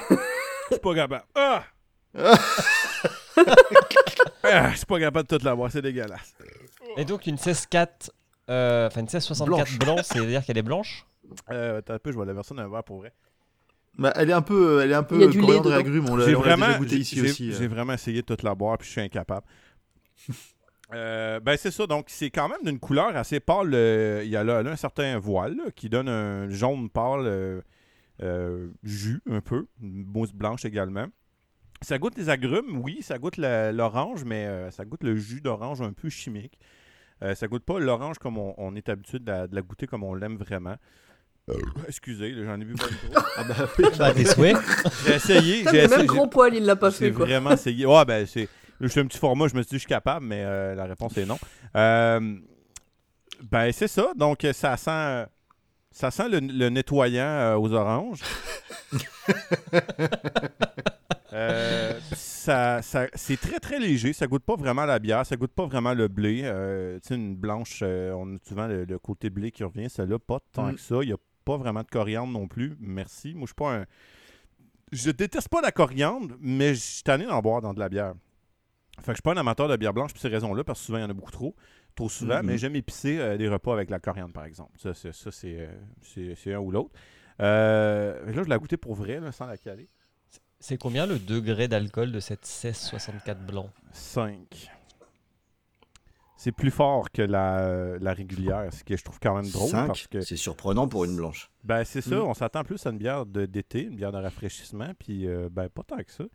[0.72, 1.24] Suis pas capable.
[1.36, 1.64] Ah!
[4.44, 6.34] Ah, je suis pas capable de tout l'avoir, c'est dégueulasse.
[6.96, 8.10] Et donc, une 16-4,
[8.50, 9.78] euh, enfin une 16-64 Blanche.
[9.80, 11.06] blanc, c'est-à-dire qu'elle est blanche?
[11.52, 13.14] Euh, attends un peu, je vois la version d'un verre pour vrai.
[13.98, 15.74] Bah, elle est un peu, elle est un peu Il y a du lait coriandre
[15.74, 16.10] et agrumes.
[16.10, 17.52] On l'a déjà goûté ici j'ai- aussi.
[17.52, 17.56] euh.
[17.58, 19.46] j'ai vraiment essayé de tout la boire, puis je suis incapable.
[20.94, 23.72] Euh, ben c'est ça, donc c'est quand même d'une couleur assez pâle.
[23.74, 27.26] euh, Il y a là, là un certain voile là, qui donne un jaune pâle
[27.26, 27.62] euh,
[28.24, 31.08] euh, jus un peu, une mousse blanche également.
[31.82, 35.82] Ça goûte les agrumes, oui, ça goûte l'orange, mais euh, ça goûte le jus d'orange
[35.82, 36.58] un peu chimique.
[37.22, 39.88] Euh, ça goûte pas l'orange comme on, on est habitué de la, de la goûter
[39.88, 40.76] comme on l'aime vraiment.
[41.88, 43.24] Excusez, j'en ai bu pas trop.
[44.00, 44.26] Ah oui.
[44.26, 44.58] Souhaits.
[45.06, 45.88] J'ai essayé, j'ai essayé.
[45.88, 47.26] même j'ai- grand poil, il l'a pas j'ai fait quoi.
[47.26, 47.86] vraiment essayé.
[47.86, 48.50] Ouais, ben, c'est.
[48.82, 50.86] Je suis un petit format, je me suis dit, je suis capable, mais euh, la
[50.86, 51.38] réponse est non.
[51.76, 52.38] Euh,
[53.52, 54.12] ben, c'est ça.
[54.16, 55.26] Donc, euh, ça sent.
[55.92, 58.22] Ça sent le, le nettoyant euh, aux oranges.
[62.14, 65.66] Ça, ça- c'est très très léger, ça goûte pas vraiment la bière, ça goûte pas
[65.66, 66.42] vraiment le blé.
[67.02, 70.40] Tu sais, une blanche, on a souvent le, le côté blé qui revient, celle-là, pas
[70.54, 70.76] tant Mm.
[70.76, 70.96] que ça.
[71.02, 73.34] Il n'y a pas vraiment de coriandre non plus, merci.
[73.34, 73.86] Moi, je suis pas un.
[74.94, 78.14] Je déteste pas la coriandre, mais je suis tanné d'en boire dans de la bière.
[79.00, 80.86] Fait que je suis pas un amateur de bière blanche pour ces raisons-là, parce que
[80.88, 81.56] souvent il y en a beaucoup trop,
[81.96, 84.72] trop souvent, mais j'aime épicer euh, des repas avec la coriandre, par exemple.
[84.78, 85.68] Ça, c'est, ça, c'est,
[86.18, 86.92] euh, un ou l'autre.
[87.40, 89.88] Euh, là, je l'ai goûté pour vrai, là, sans la caler.
[90.60, 94.72] C'est combien le degré d'alcool de cette 16-64 blanc 5.
[96.40, 99.70] C'est plus fort que la, la régulière, ce que je trouve quand même drôle.
[99.70, 101.50] Cinq, parce que, C'est surprenant pour une blanche.
[101.64, 102.22] ben, c'est ça, Mm.
[102.28, 105.68] on s'attend plus à une bière de- d'été, une bière de rafraîchissement, puis euh, ben,
[105.70, 106.26] pas tant que ça.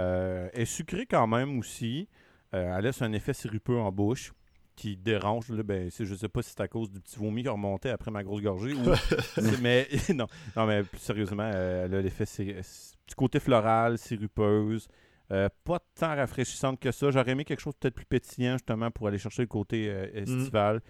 [0.00, 2.08] Euh, elle est sucrée quand même aussi.
[2.54, 4.32] Euh, elle laisse un effet sirupeux en bouche
[4.80, 5.50] qui dérange.
[5.50, 7.90] Là, ben, je sais pas si c'est à cause du petit vomi qui a remonté
[7.90, 8.72] après ma grosse gorgée.
[8.72, 8.80] Ou...
[9.62, 10.26] mais non,
[10.56, 14.88] non, mais plus sérieusement, euh, elle a l'effet petit côté floral, sirupeuse.
[15.32, 17.10] Euh, pas tant rafraîchissante que ça.
[17.10, 20.80] J'aurais aimé quelque chose peut-être plus pétillant, justement, pour aller chercher le côté euh, estival.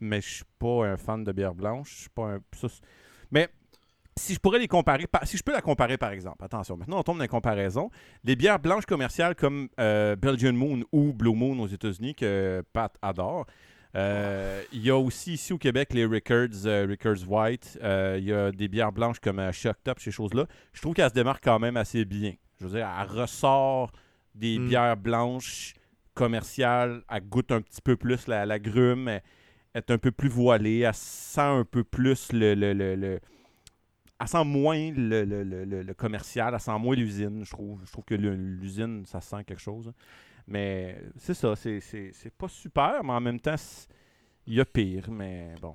[0.00, 1.92] Mais je suis pas un fan de bière blanche.
[1.92, 2.40] Je suis pas un.
[3.30, 3.48] mais
[4.18, 6.98] si je pourrais les comparer, par- si je peux la comparer par exemple, attention, maintenant
[6.98, 7.90] on tombe dans la comparaison.
[8.24, 12.94] Les bières blanches commerciales comme euh, Belgian Moon ou Blue Moon aux États-Unis que Pat
[13.02, 13.46] adore.
[13.96, 17.78] euh, Il y a aussi ici au Québec les Rickards, euh, Rickards White.
[17.82, 20.46] Euh, Il y a des bières blanches comme Shock Top, ces choses-là.
[20.74, 22.34] Je trouve qu'elle se démarque quand même assez bien.
[22.60, 23.92] Je veux dire, elle ressort
[24.34, 24.68] des Mm.
[24.68, 25.74] bières blanches
[26.14, 27.02] commerciales.
[27.10, 29.08] Elle goûte un petit peu plus la, la grume.
[29.08, 29.22] Elle
[29.74, 30.80] est un peu plus voilée.
[30.80, 32.54] Elle sent un peu plus le.
[32.54, 33.20] le, le- le-
[34.20, 36.54] elle sent moins le, commercial.
[36.54, 37.80] Elle sent moins l'usine, je trouve.
[37.84, 39.92] Je trouve que l'usine, ça sent quelque chose.
[40.46, 41.54] Mais c'est ça.
[41.56, 43.54] C'est, pas super, mais en même temps,
[44.46, 45.10] il y a pire.
[45.10, 45.74] Mais bon.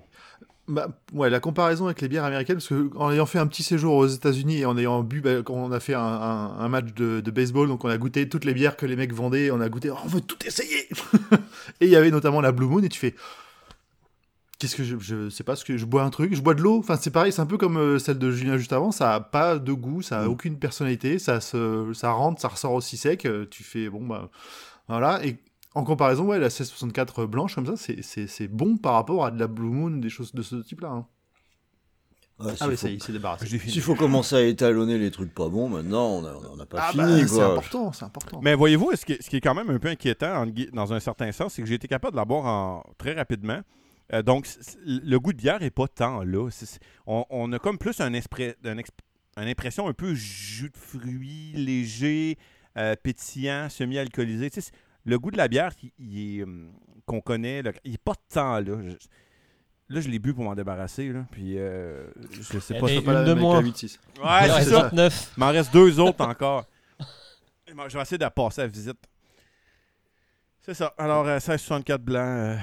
[0.65, 3.63] Bah, ouais, la comparaison avec les bières américaines, parce que en ayant fait un petit
[3.63, 7.67] séjour aux États-Unis et en ayant bu, bah, on a fait un, match de, baseball,
[7.67, 10.07] donc on a goûté toutes les bières que les mecs vendaient, on a goûté, on
[10.07, 10.87] veut tout essayer
[11.81, 13.13] Et il y avait notamment la Blue Moon, et tu fais,
[14.64, 16.61] qu'est-ce que je, je sais pas ce que je bois un truc, je bois de
[16.61, 19.14] l'eau, enfin c'est pareil, c'est un peu comme euh, celle de Julien juste avant, ça
[19.14, 20.30] a pas de goût, ça a Mm.
[20.30, 24.30] aucune personnalité, ça se, ça rentre, ça ressort aussi sec, euh, tu fais, bon bah,
[24.88, 25.38] voilà, et
[25.76, 29.32] en comparaison, ouais, la 1664 blanche comme ça, c'est- c'est c'est bon par rapport à
[29.32, 30.89] de la Blue Moon, des choses de ce type-là.
[30.89, 31.05] hein.
[32.39, 33.45] Ouais, Ah faut- ça y est, il s'est débarrassé.
[33.45, 36.80] S'il faut commencer à étalonner les trucs pas bons, maintenant, on a- on n'a pas
[36.82, 37.22] Ah fini.
[37.22, 38.39] bah, c'est important, c'est important.
[38.43, 40.93] Mais voyez-vous, ce qui, est, ce qui est quand même un peu inquiétant en dans
[40.93, 43.61] un certain sens, c'est que j'ai été capable de la boire en, très rapidement.
[44.11, 44.47] Euh, donc,
[44.85, 46.49] le goût de bière n'est pas tant là.
[46.51, 48.89] C'est- c'est- on, on a comme plus un esprit, un exp-
[49.37, 52.37] une impression un peu jus de fruits, léger,
[52.77, 54.49] euh, pétillant, semi-alcoolisé.
[54.49, 54.73] Tu sais, c'est-
[55.05, 56.71] le goût de la bière il- il est, hum,
[57.05, 58.77] qu'on connaît, là, il n'est pas tant là.
[58.81, 61.09] Je- là, je l'ai bu pour m'en débarrasser.
[61.11, 62.87] Là, puis, euh, je sais pas.
[62.87, 63.99] Elle ça- est Pas la une même de la 8-6.
[64.17, 64.81] Ouais, c'est reste ça.
[64.83, 65.31] 29.
[65.37, 66.65] Il m'en reste deux autres encore.
[67.73, 68.97] Moi, Je vais essayer de la passer à visite.
[70.61, 70.93] C'est ça.
[70.97, 72.19] Alors, euh, 1664 blanc.
[72.19, 72.55] euh,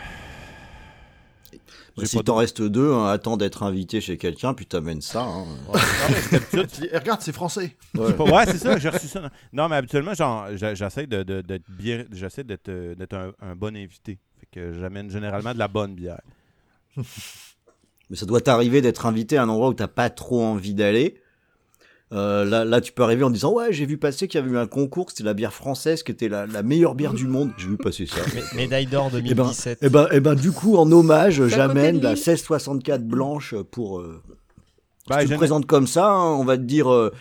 [2.05, 5.23] Si t'en restes deux, hein, attends d'être invité chez quelqu'un, puis t'amènes ça.
[5.23, 5.45] hein.
[5.69, 7.77] Ouais, non, mais d'habitude, Tu dis, Eh, regarde, c'est français.
[7.95, 8.15] Ouais.
[8.47, 9.31] C'est ça, j'ai reçu ça.
[9.53, 13.77] Non, mais habituellement, j'essaie de, de- d'être bien, j'essaie d'être, euh, d'être un, un bon
[13.77, 14.19] invité.
[14.41, 16.21] Fait que j'amène généralement de la bonne bière.
[18.11, 21.21] Mais ça doit t'arriver d'être invité à un endroit où t'as pas trop envie d'aller.
[22.13, 24.53] Euh, là, là, tu peux arriver en disant ouais, j'ai vu passer qu'il y avait
[24.53, 27.53] eu un concours, c'était la bière française qui était la, la meilleure bière du monde.
[27.57, 28.21] J'ai vu passer ça.
[28.23, 29.83] Mé- Médaille d'or Et ben, 2017.
[29.83, 32.23] et ben, et ben, du coup, en hommage, j'amène la Lille.
[32.25, 34.01] 1664 blanche pour.
[34.01, 34.21] Euh,
[35.09, 37.13] Ben, si tu te présentes comme ça, hein, on va te dire, euh,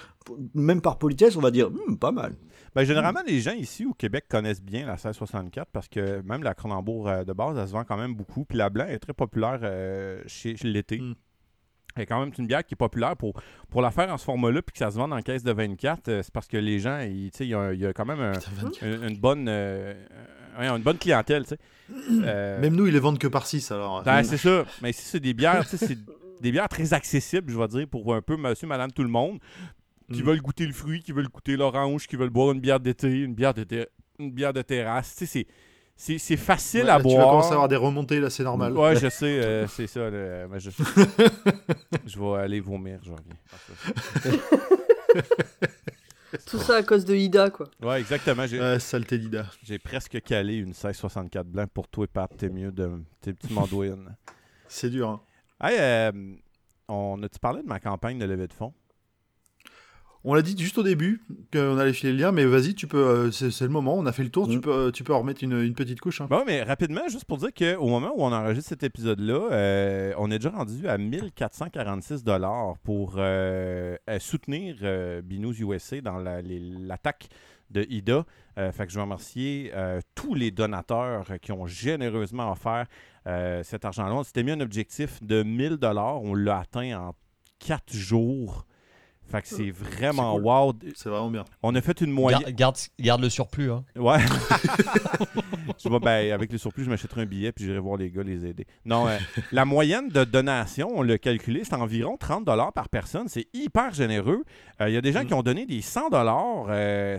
[0.55, 2.33] même par politesse, on va dire Hmm, pas mal.
[2.73, 6.55] ben, généralement, les gens ici au Québec connaissent bien la 1664 parce que même la
[6.55, 8.43] Cronenbourg euh, de base, elle se vend quand même beaucoup.
[8.43, 10.97] Puis la blanc est très populaire euh, chez, chez l'été.
[10.99, 11.13] Mm.
[11.97, 13.33] C'est quand même une bière qui est populaire pour,
[13.69, 16.07] pour la faire en ce format-là puis que ça se vende en caisse de 24.
[16.07, 18.33] euh, c'est parce que les gens, il y, a y quand même un-
[18.81, 19.93] une, une bonne, euh,
[20.59, 21.43] une bonne clientèle.
[21.43, 21.59] tu sais.
[22.23, 24.03] Euh, Même nous, ils les vendent que par 6 alors.
[24.03, 24.65] Ben, c'est ça.
[24.81, 25.97] Mais si c'est des bières, c'est
[26.41, 29.39] des bières très accessibles, je vais dire, pour un peu monsieur, madame, tout le monde,
[30.13, 30.25] qui Mm.
[30.25, 33.33] veulent goûter le fruit, qui veulent goûter l'orange, qui veulent boire une bière d'été, une
[33.35, 33.87] bière de, ter-
[34.19, 35.15] une bière de terrasse.
[35.15, 35.47] Tu sais, c'est-
[36.01, 37.29] c'est c'est facile Ouais, à là, Tu vas boire.
[37.31, 38.71] commencer à avoir des remontées, là, c'est normal.
[38.77, 40.09] Ouais, je sais, euh, c'est ça.
[40.09, 40.69] là, mais je...
[42.05, 44.39] je vais aller vomir, je reviens.
[46.45, 47.67] Tout ça à cause de Ida, quoi.
[47.81, 48.43] Ouais, exactement.
[48.45, 49.45] Ouais, saleté d'Ida.
[49.63, 52.31] j'ai presque calé une 1664 blanc pour toi, Pat.
[52.37, 53.01] T'es mieux de.
[53.19, 54.15] T'es petit mandouine.
[54.67, 55.09] C'est dur.
[55.09, 55.21] Hein.
[55.61, 56.11] Hey, euh,
[56.87, 58.73] on a-tu parlé de ma campagne de levée de fonds?
[60.25, 61.21] On l'a dit juste au début
[61.53, 62.97] qu'on allait filer le lien, mais vas-y, tu peux.
[62.97, 63.95] euh, c'est le moment.
[63.97, 64.49] On a fait le tour.
[64.49, 64.61] Tu Mm.
[64.61, 66.19] peux, euh, tu peux en remettre une, une petite couche.
[66.19, 66.27] hein.
[66.29, 70.29] Bon, mais rapidement, juste pour dire qu'au moment où on enregistre cet épisode-là, euh, on
[70.29, 72.23] est déjà rendu à 1446
[72.83, 77.29] pour euh, euh, soutenir euh, Binous USA dans la- l'attaque
[77.71, 78.25] de Ida.
[78.57, 82.87] Euh, fait que je veux remercier euh, tous les donateurs qui ont généreusement offert
[83.27, 84.13] euh, cet argent-là.
[84.15, 87.15] On s'était mis un objectif de 1000 On l'a atteint en
[87.59, 88.65] 4 jours.
[89.29, 90.43] Fait que c'est vraiment cool.
[90.43, 90.73] wow.
[90.95, 91.45] C'est vraiment bien.
[91.61, 92.41] On a fait une moyenne.
[92.41, 93.71] Garde, garde, garde le surplus.
[93.71, 93.83] Hein.
[93.95, 94.17] Ouais.
[95.83, 98.23] je vois, ben, avec le surplus, je m'achèterai un billet puis j'irai voir les gars
[98.23, 98.65] les aider.
[98.85, 99.17] Non, euh,
[99.51, 103.27] la moyenne de donation, on l'a calculé, c'est environ 30 par personne.
[103.27, 104.43] C'est hyper généreux.
[104.81, 106.09] Euh, Il y a des gens qui ont donné des 100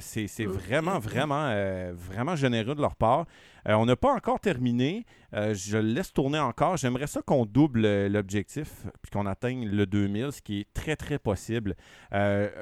[0.00, 3.26] C'est c'est vraiment, vraiment, euh, vraiment généreux de leur part.
[3.68, 5.04] Euh, on n'a pas encore terminé.
[5.34, 6.76] Euh, je le laisse tourner encore.
[6.76, 10.96] J'aimerais ça qu'on double euh, l'objectif puis qu'on atteigne le 2000, ce qui est très,
[10.96, 11.74] très possible.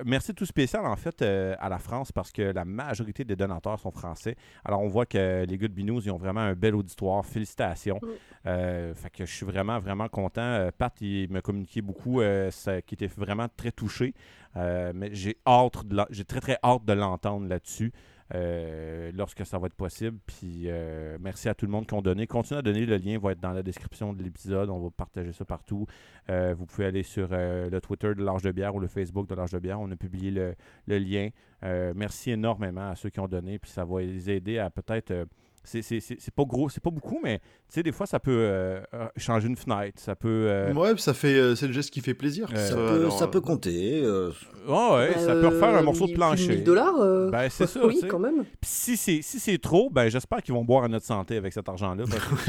[0.05, 3.91] Merci tout spécial, en fait, à la France parce que la majorité des donateurs sont
[3.91, 4.37] français.
[4.65, 7.25] Alors, on voit que les gars de Binous, ils ont vraiment un bel auditoire.
[7.25, 8.01] Félicitations.
[8.45, 10.69] Fait que je suis vraiment, vraiment content.
[10.77, 12.21] Pat, il m'a communiqué beaucoup,
[12.51, 14.15] ça- qui était vraiment très touché.
[14.57, 15.77] Mais j'ai hâte,
[16.11, 17.93] j'ai très, très hâte de l'entendre là-dessus.
[18.35, 20.19] Euh, lorsque ça va être possible.
[20.27, 22.27] Puis euh, merci à tout le monde qui ont donné.
[22.27, 22.85] Continuez à donner.
[22.85, 24.71] Le lien va être dans la description de l'épisode.
[24.71, 25.87] On va partager ça partout.
[26.31, 29.35] Euh, vous pouvez aller sur le Twitter de l'Arche de Bière ou le Facebook de
[29.35, 29.81] l'Arche de Bière.
[29.81, 30.55] On a publié le,
[30.87, 31.31] lien.
[31.63, 33.59] Merci énormément à ceux qui ont donné.
[33.59, 35.27] Puis ça va les aider à peut-être.
[35.69, 37.45] C'est- c'est c'est- c'est pas gros, c'est pas beaucoup, mais tu
[37.75, 40.01] sais, des fois, ça peut euh, euh, changer une fenêtre.
[40.01, 40.29] Ça peut.
[40.29, 42.49] euh, Ouais, ça fait, euh, c'est le geste qui fait plaisir.
[42.53, 44.01] Euh, Ça, Ça, peut, alors, ça peut compter.
[44.03, 44.31] euh,
[44.69, 46.49] oh, ouais, ça peut refaire un morceau de plancher.
[46.49, 47.85] 1000 dollars euh, Ben, c'est ça.
[47.87, 48.45] Oui, quand même.
[48.63, 51.69] Si c'est si c'est trop, ben j'espère qu'ils vont boire à notre santé avec cet
[51.69, 52.05] argent-là.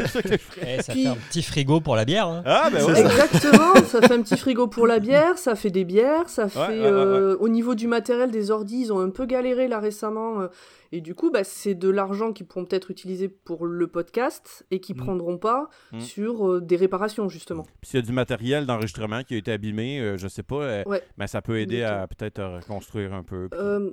[0.07, 0.75] ça que je ferais.
[0.79, 2.27] Eh, ça Puis- fait un petit frigo pour la bière.
[2.27, 2.41] hein.
[2.45, 2.99] Ah ben ouais.
[3.01, 6.59] Exactement, ça fait un petit frigo pour la bière, ça fait des bières, ça fait...
[6.59, 9.79] ouais, ouais, euh, Au niveau du matériel des ordis, ils ont un peu galéré là
[9.79, 10.47] récemment.
[10.91, 14.79] Et du coup, bah, c'est de l'argent qu'ils pourront peut-être utiliser pour le podcast et
[14.79, 14.99] qu'ils Mm.
[14.99, 15.99] prendront pas Mm.
[15.99, 17.63] sur euh, des réparations, justement.
[17.81, 20.61] Puis s'il y a du matériel d'enregistrement qui a été abîmé, euh, je sais pas,
[20.63, 21.03] euh, Ouais.
[21.17, 23.47] mais ça peut aider à peut-être reconstruire un peu.
[23.49, 23.91] puis- Euh,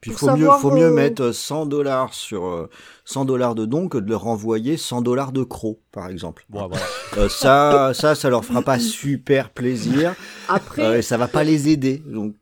[0.00, 2.68] Puis il faut mieux, savoir, faut mieux mettre 100 dollars sur euh,
[3.04, 6.44] 100 dollars de dons que de leur envoyer 100 dollars de crocs, par exemple.
[6.48, 6.74] Voilà.
[7.18, 10.14] Euh, ça, ça, ça leur fera pas super plaisir
[10.48, 12.02] après, euh, et ça va pas les aider.
[12.06, 12.34] Donc,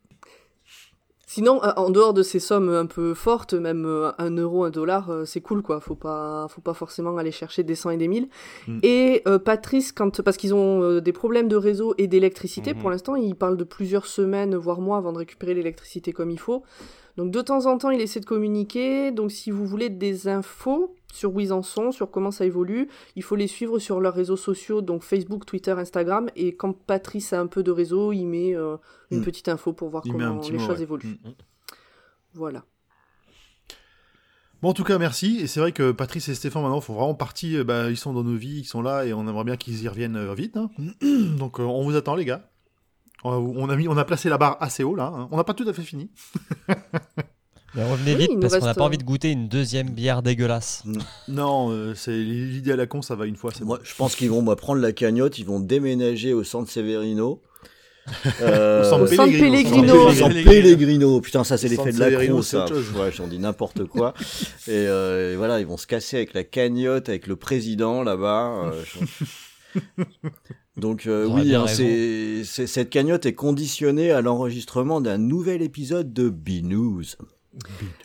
[1.31, 4.71] sinon, euh, en dehors de ces sommes un peu fortes, même euh, un euro, un
[4.71, 5.79] dollar, euh, c'est cool, quoi.
[5.81, 8.29] Faut pas, faut pas forcément aller chercher des cents et des mille.
[8.67, 8.79] Mm.
[8.83, 12.91] Et euh, Patrice, quand, parce qu'ils ont euh, des problèmes de réseau et d'électricité, pour
[12.91, 16.65] l'instant, il parle de plusieurs semaines, voire mois, avant de récupérer l'électricité comme il faut.
[17.17, 19.13] Donc de temps en temps, il essaie de communiquer.
[19.13, 22.89] Donc si vous voulez des infos sur où ils en sont, sur comment ça évolue,
[23.17, 26.31] il faut les suivre sur leurs réseaux sociaux, donc Facebook, Twitter, Instagram.
[26.37, 28.77] Et quand Patrice a un peu de réseau, il met euh,
[29.11, 29.25] une Mm.
[29.25, 30.83] petite info pour voir Il comment les mot, choses ouais.
[30.83, 31.09] évoluent.
[31.25, 31.31] Mm.
[32.35, 32.65] Voilà.
[34.63, 35.39] Bon, en tout cas, merci.
[35.41, 37.57] Et c'est vrai que Patrice et Stéphane, maintenant, font vraiment partie.
[37.57, 39.83] euh, bah, ils sont dans nos vies, ils sont là, et on aimerait bien qu'ils
[39.83, 40.57] y reviennent euh, vite.
[40.59, 40.71] hein.
[41.39, 42.47] Donc, on vous attend, les gars.
[43.25, 45.13] On a, on a mis, on a placé la barre assez haut là.
[45.15, 45.29] hein.
[45.31, 46.11] On n'a pas tout à fait fini.
[47.75, 50.23] Mais revenez Oui, vite parce qu'on n'a pas euh, envie de goûter une deuxième bière
[50.23, 50.83] dégueulasse.
[51.29, 53.53] Non, euh, c'est l'idée à la con, ça va une fois.
[53.57, 53.85] c'est Moi, bon.
[53.85, 57.41] je pense qu'ils vont moi, prendre la cagnotte, ils vont déménager au centre Severino.
[58.41, 60.09] Euh, Au centre Pellegrino.
[60.09, 61.21] Au centre Pellegrino.
[61.21, 62.65] Putain, ça c'est Le l'effet de la Severino, ça.
[62.97, 64.15] Ouais, j'en dis n'importe quoi.
[64.67, 68.73] et, euh, et voilà, ils vont se casser avec la cagnotte, avec le président là-bas.
[68.73, 70.05] euh,
[70.77, 77.05] Donc euh, oui, hein, cette cagnotte est conditionnée à l'enregistrement d'un nouvel épisode de B-News.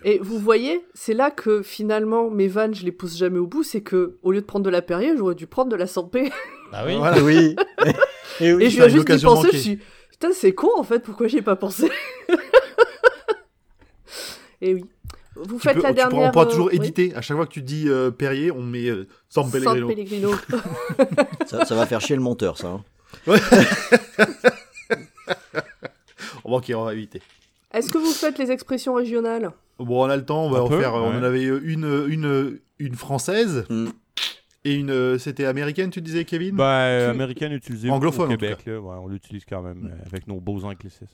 [0.03, 3.63] Et vous voyez, c'est là que finalement mes vannes, je les pousse jamais au bout.
[3.63, 6.31] C'est que au lieu de prendre de la Perrier, j'aurais dû prendre de la Sanpé.
[6.71, 6.95] Bah oui.
[6.97, 7.21] Voilà.
[7.21, 7.55] oui.
[8.39, 8.63] et oui.
[8.65, 9.49] Et je viens juste d'y penser.
[9.53, 9.79] Je suis
[10.11, 10.99] putain, c'est con en fait.
[10.99, 11.89] Pourquoi j'y ai pas pensé?
[14.61, 14.85] Et oui.
[15.35, 16.29] Vous Tu faites peux- la pourras- dernière.
[16.29, 16.77] on pourra euh, toujours oui.
[16.77, 17.13] éditer.
[17.13, 19.87] À chaque fois que tu dis euh, Perrier, on met euh, San San Pellegrino.
[19.89, 20.31] Pellegrino.
[21.45, 22.67] ça, ça va faire chier le monteur, ça.
[22.69, 22.83] hein.
[26.45, 27.21] Bon, ok, on va éviter.
[27.75, 29.51] Est-ce que vous faites les expressions régionales?
[29.79, 30.93] Bon, on a le temps, on va Un en peu, faire.
[30.93, 33.87] On en avait une, une, une française Mm.
[34.63, 35.19] et une.
[35.19, 36.55] C'était américaine, tu disais, Kevin?
[36.59, 39.79] Euh, Tu- américaine utilisée Anglophone, au en tout Québec, là, ouais, on l'utilise quand même
[39.79, 39.87] Mm.
[39.87, 41.05] euh, avec nos beaux anglicismes.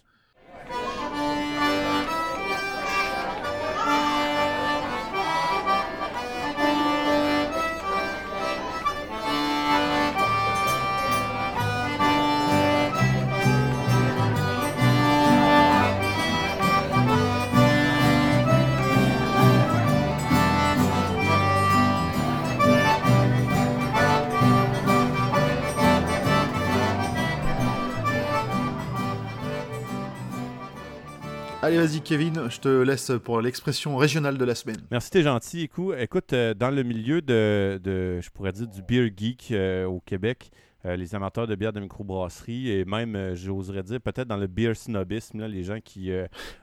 [31.71, 34.81] Allez, vas-y, Kevin, je te laisse pour l'expression régionale de la semaine.
[34.91, 35.61] Merci, t'es gentil.
[35.61, 37.79] Écoute, écoute euh, dans le milieu de,
[38.19, 40.51] je pourrais dire, du beer geek euh, au Québec,
[40.85, 44.75] euh, les amateurs de bière de microbrasserie et même, j'oserais dire, peut-être dans le beer
[44.75, 46.11] snobisme, les gens qui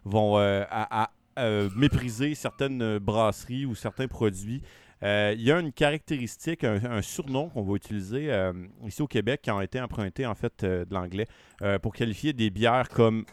[0.05, 0.37] vont
[1.75, 4.61] mépriser certaines brasseries ou certains produits.
[5.01, 8.31] Il y a une caractéristique, un, surnom qu'on va utiliser
[8.85, 11.29] ici au Québec qui a été emprunté en fait de l'anglais
[11.81, 13.25] pour qualifier des bières comme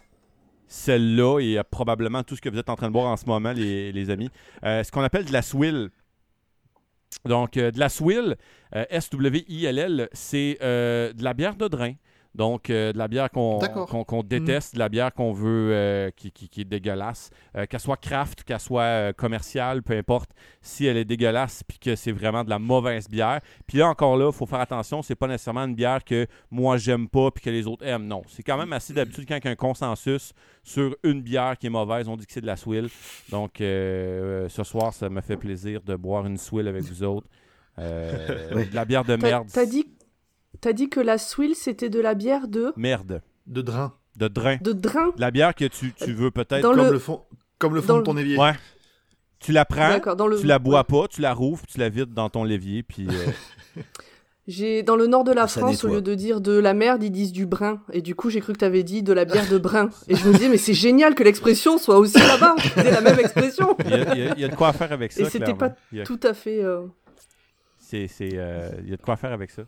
[0.67, 3.25] celle-là et euh, probablement tout ce que vous êtes en train de boire en ce
[3.25, 4.29] moment, les, amis.
[4.63, 5.89] Euh, ce qu'on appelle de la swill.
[7.25, 8.35] Donc, euh, de la swill,
[8.73, 11.93] S-W-I-L-L, c'est de la bière de drain.
[12.35, 13.59] Donc, euh, de la bière qu'on
[14.05, 17.29] qu'on déteste, de la bière qu'on veut, euh, qui, qui- qui est dégueulasse.
[17.55, 20.31] Euh, qu'elle soit craft, qu'elle soit euh, commerciale, peu importe,
[20.61, 23.39] si elle est dégueulasse puis que c'est vraiment de la mauvaise bière.
[23.65, 26.77] Puis là, encore là, il faut faire attention, c'est pas nécessairement une bière que moi
[26.77, 28.05] j'aime pas puis que les autres aiment.
[28.07, 30.33] Non, c'est quand même assez d'habitude quand il y a un consensus
[30.63, 32.89] sur une bière qui est mauvaise, on dit que c'est de la swill.
[33.29, 37.27] Donc, ce soir, ça me fait plaisir de boire une swill avec vous autres.
[37.79, 38.67] Euh, Oui.
[38.67, 39.47] De la bière de merde.
[39.51, 39.85] t'as dit,
[40.61, 43.21] t'as dit que la swill c'était de la bière de Merde.
[43.47, 43.93] De drain.
[44.15, 44.57] De drain.
[44.61, 45.11] de drain.
[45.17, 46.61] La bière que tu, tu veux peut-être.
[46.61, 47.21] Comme le- le, fond,
[47.59, 48.37] comme le fond dans de ton évier.
[48.37, 48.53] Ouais.
[49.39, 50.15] Tu la prends, D'accord.
[50.15, 50.39] Dans le.
[50.39, 53.07] tu la bois pas, tu la rouvres, puis tu la vides dans ton levier, puis
[53.09, 53.81] euh,
[54.47, 55.89] J'ai dans le nord de la Ça France, nettoie.
[55.89, 57.81] au lieu de dire de la merde, ils disent du brin.
[57.91, 59.89] Et du coup, j'ai cru que t'avais dit de la bière de brin.
[60.07, 62.55] Et je me disais, mais c'est génial que l'expression soit aussi là-bas.
[62.75, 63.75] C'est la même expression.
[63.83, 65.21] il y, a- il y a- il y a de quoi faire avec ça.
[65.23, 66.81] Et c'était pas a- Tout à fait euh,
[67.79, 69.63] c'est- c'est, euh, il y a de quoi faire avec ça.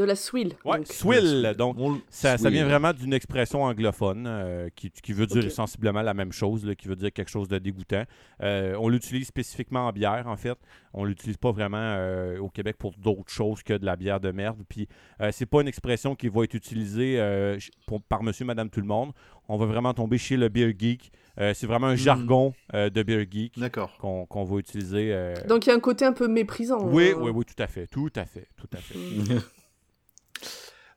[0.00, 0.54] De la swill.
[0.64, 0.86] Ouais, donc.
[0.86, 1.54] swill.
[1.58, 6.02] Donc, On- ça, ça vient vraiment d'une expression anglophone euh, qui, qui veut dire sensiblement
[6.02, 8.04] la même chose, là, qui veut dire quelque chose de dégoûtant.
[8.42, 10.58] Euh, on l'utilise spécifiquement en bière, en fait.
[10.94, 14.30] On l'utilise pas vraiment euh, au Québec pour d'autres choses que de la bière de
[14.32, 14.58] merde.
[14.68, 14.88] Puis,
[15.20, 18.80] euh, c'est pas une expression qui va être utilisée euh, pour- par monsieur, madame, tout
[18.80, 19.12] le monde.
[19.48, 21.10] On va vraiment tomber chez le beer geek.
[21.38, 23.96] Euh, c'est vraiment un jargon euh, de beer geek D'accord.
[23.98, 25.12] qu'on qu'on va utiliser.
[25.12, 26.84] euh, Donc il y a un côté un peu méprisant.
[26.84, 27.14] Oui, euh.
[27.18, 28.94] oui, oui, tout à fait, tout à fait, tout à fait.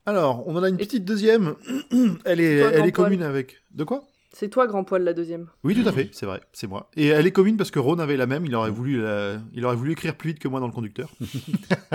[0.05, 1.55] Alors, on en a une petite deuxième.
[2.25, 2.93] elle est, Toi, elle est poil.
[3.09, 3.63] commune avec.
[3.71, 4.03] De quoi?
[4.33, 5.47] C'est toi, grand poil, la deuxième.
[5.63, 6.89] Oui, tout à fait, c'est vrai, c'est moi.
[6.95, 9.63] Et elle est commune parce que Ron avait la même, il aurait voulu, la- il
[9.63, 11.11] aurait voulu écrire plus vite que moi dans le conducteur.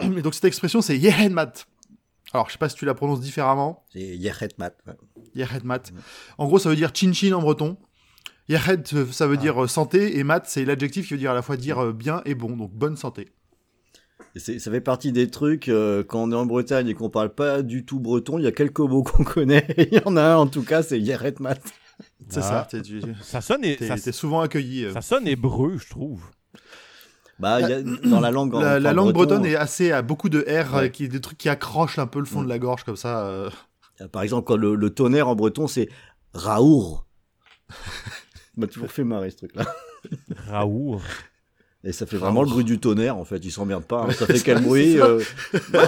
[0.00, 1.52] Mais donc cette expression, c'est Yehenmat.
[2.32, 3.84] Alors, je sais pas si tu la prononces différemment.
[3.92, 4.16] C'est ouais.
[5.34, 5.82] Yehenmat.
[6.38, 7.76] En gros, ça veut dire chin-chin en breton.
[8.48, 11.42] Yehed, ça veut dire euh, santé, et mat, c'est l'adjectif qui veut dire à la
[11.42, 13.28] fois dire euh, bien et bon, donc bonne santé.
[14.36, 17.62] Ça fait partie des trucs, euh, quand on est en Bretagne et qu'on parle pas
[17.62, 19.66] du tout breton, il y a quelques mots qu'on connaît.
[19.76, 21.60] Il y en a un, en tout cas, c'est Yerhet Mat.
[22.28, 22.66] C'est Ah.
[22.70, 24.84] ça, tu- Ça sonne, t'es- ça, t'es souvent accueilli.
[24.84, 24.92] euh.
[24.92, 26.22] ça sonne hébreu, je trouve.
[27.40, 30.02] Bah, il y a, dans la langue, La, la langue breton, bretonne est assez à
[30.02, 30.90] beaucoup de R, Ouais.
[30.90, 32.44] qui des trucs qui accrochent un peu le fond Mm.
[32.44, 33.26] de la gorge comme ça.
[33.26, 33.50] euh.
[34.00, 35.88] euh, Par exemple, quand le, le tonnerre en breton, c'est
[36.34, 37.06] Raour.
[38.56, 39.64] m'a toujours fait marrer ce truc-là.
[40.46, 41.02] Raour.
[41.82, 43.38] Et ça fait vraiment le bruit du tonnerre, en fait.
[43.44, 44.02] Ils s'emmerdent pas.
[44.08, 44.10] hein.
[44.12, 44.62] Ça fait quel ça.
[44.62, 45.20] bruit euh,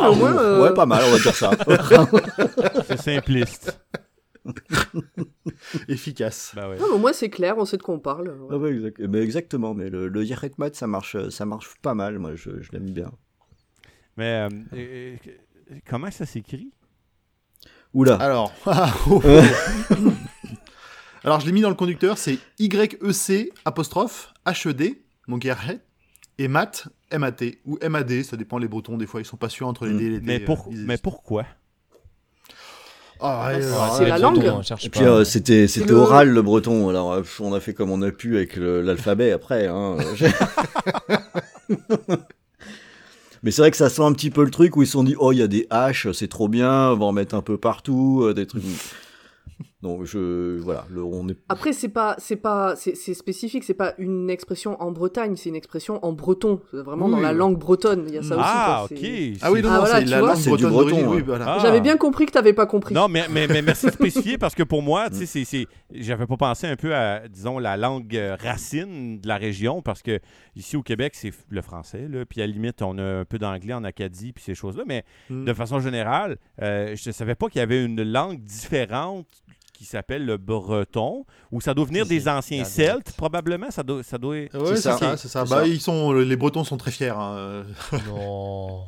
[0.09, 1.51] au moins, euh, Ouais, pas mal, on va dire ça.
[2.89, 3.79] C'est simpliste.
[5.89, 6.53] efficace.
[6.55, 6.79] Ben ouais.
[6.79, 8.37] Non, mais au moins c'est clair, on sait de quoi on parle.
[8.51, 10.25] Ah ouais, exact- mais exactement, mais le, le
[10.73, 13.11] ça marche, ça marche pas mal, moi je, je l'aime bien.
[14.17, 15.17] Mais euh, euh,
[15.71, 16.73] euh, comment ça s'écrit?
[17.95, 20.11] Oula, Alors, ah, oh, oh.
[21.25, 24.97] alors je l'ai mis dans le conducteur, c'est YEC apostrophe HED,
[25.29, 25.81] donc Yerhet,
[26.39, 29.69] et mat, M-A-T, ou M-A-D, ça dépend les bretons, des fois ils sont pas sûrs
[29.69, 29.99] entre les Mm.
[29.99, 30.27] D et les D.
[30.27, 31.45] Mais, euh, pour, mais pourquoi?
[33.25, 34.45] Ah, ouais, Ouais, alors, c'est la langue.
[34.53, 34.99] on cherche Et pas.
[34.99, 38.03] puis euh, c'était c'était le- oral le breton, alors euh, on a fait comme on
[38.03, 39.69] a pu avec l'alphabet après.
[39.69, 39.97] Hein.
[43.45, 45.03] Mais c'est vrai que ça sent un petit peu le truc où ils se sont
[45.05, 47.43] dit oh il y a des haches, c'est trop bien, on va en mettre un
[47.43, 48.63] peu partout, euh, des trucs.
[49.83, 53.75] Donc je voilà, le, on est Après, c'est pas, c'est pas, c'est c'est spécifique, c'est
[53.75, 58.05] pas une expression en Bretagne, c'est une expression en breton, vraiment dans la langue bretonne.
[58.09, 58.95] Il y a ça ah, aussi.
[58.95, 59.01] ok.
[59.01, 60.29] quoi, c'est- Ah oui, non, Ah, non, voilà, c'est tu la vois.
[60.29, 61.45] langue C'est du bretonne breton, oui, voilà.
[61.49, 61.59] Ah.
[61.61, 62.95] J'avais bien compris que t'avais pas compris.
[62.95, 65.67] Non, mais, mais, mais merci de spécifier parce que pour moi, tu sais, c'est- c'est-
[65.91, 70.03] j'avais pas pensé un peu à, disons, la langue euh, racine de la région parce
[70.03, 70.21] que
[70.55, 73.39] ici au Québec, c'est le français, là, puis à la limite, on a un peu
[73.39, 75.45] d'anglais en Acadie, puis ces choses-là, mais Mm.
[75.45, 79.27] de façon générale, euh, je ne savais pas qu'il y avait une langue différente
[79.83, 84.03] qui s'appelle le breton, ou ça doit venir des anciens Celtes, probablement, ça doit...
[84.03, 84.35] Ça doit...
[84.35, 84.97] Ouais, C'est ça.
[84.97, 85.45] ça, c'est ça.
[85.45, 85.67] C'est Bah, ça.
[85.67, 87.09] ils sont, les Bretons sont très fiers.
[87.17, 87.65] hein.
[88.09, 88.83] Non.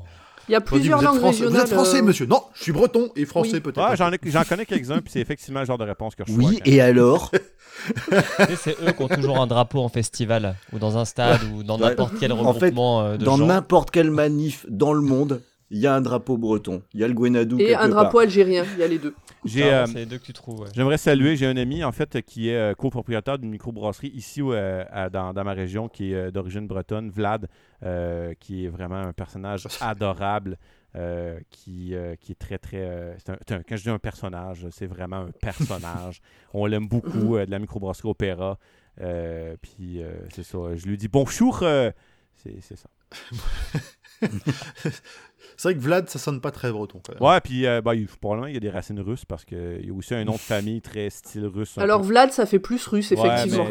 [0.49, 2.27] Il y a plusieurs langues français, vous êtes français, euh, monsieur.
[2.27, 3.61] Non, je suis breton et français Oui.
[3.61, 3.89] peut-être.
[3.91, 6.33] Ouais, j'en, ai- j'en connais quelques-uns, puis c'est effectivement le genre de réponse que je
[6.33, 7.31] oui et alors
[8.63, 11.79] c'est eux qui ont toujours un drapeau en festival, ou dans un stade, ou dans
[11.79, 13.47] n'importe quel En fait, regroupement euh, de dans gens.
[13.47, 15.41] n'importe quelle manif dans le monde,
[15.75, 18.21] il y a un drapeau breton, il y a le Gwenadou Et un drapeau part.
[18.23, 19.15] algérien, il y a les deux.
[19.45, 20.61] J'ai, Ah, euh, c'est les deux que tu trouves.
[20.61, 20.69] ouais.
[20.75, 24.85] J'aimerais saluer, j'ai un ami en fait qui est euh, copropriétaire d'une microbrasserie ici euh,
[24.91, 27.49] à- dans, dans ma région qui est euh, d'origine bretonne, Vlad,
[27.83, 30.57] euh, qui est vraiment un personnage adorable,
[30.97, 32.79] euh, qui, euh, qui est très très...
[32.81, 36.23] euh, c'est un- c'est un- quand je dis un personnage, c'est vraiment un personnage.
[36.55, 38.59] On l'aime beaucoup, euh, de la microbrasserie Opéra.
[39.01, 41.91] Euh, puis euh, c'est ça, je lui dis bonjour, euh,
[42.37, 42.89] c'est c'est ça.
[45.57, 47.01] C'est vrai que Vlad, ça sonne pas très breton.
[47.07, 47.23] quand même.
[47.23, 49.91] Ouais, puis euh, ben, il- probablement il y a des racines russes parce qu'il y
[49.91, 51.79] a aussi un nom de famille très style russe.
[51.79, 52.09] Alors peu.
[52.09, 53.69] Vlad, ça fait plus russe, effectivement.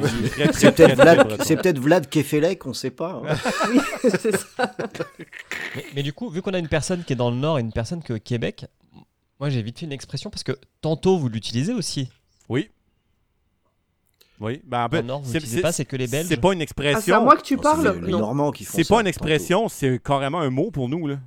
[0.54, 3.22] C'est peut-être Vlad, peut-être Vlad Kefelec, on sait pas.
[3.26, 3.36] hein.
[3.70, 3.80] Oui,
[4.10, 4.76] c'est ça.
[5.76, 7.62] Mais, mais du coup, vu qu'on a une personne qui est dans le Nord et
[7.62, 8.66] une personne qui est au Québec,
[9.40, 12.10] moi j'ai vite fait une expression parce que tantôt vous l'utilisez aussi.
[12.48, 12.70] Oui.
[14.40, 16.28] Oui, ben, en fait, c'est- pas, c'est que les Belges.
[16.28, 17.24] C'est pas une Ah, c'est à expression.
[17.24, 18.12] moi que tu parles les.
[18.12, 21.20] Normands qui font C'est pas une expression, c'est carrément un mot pour nous là.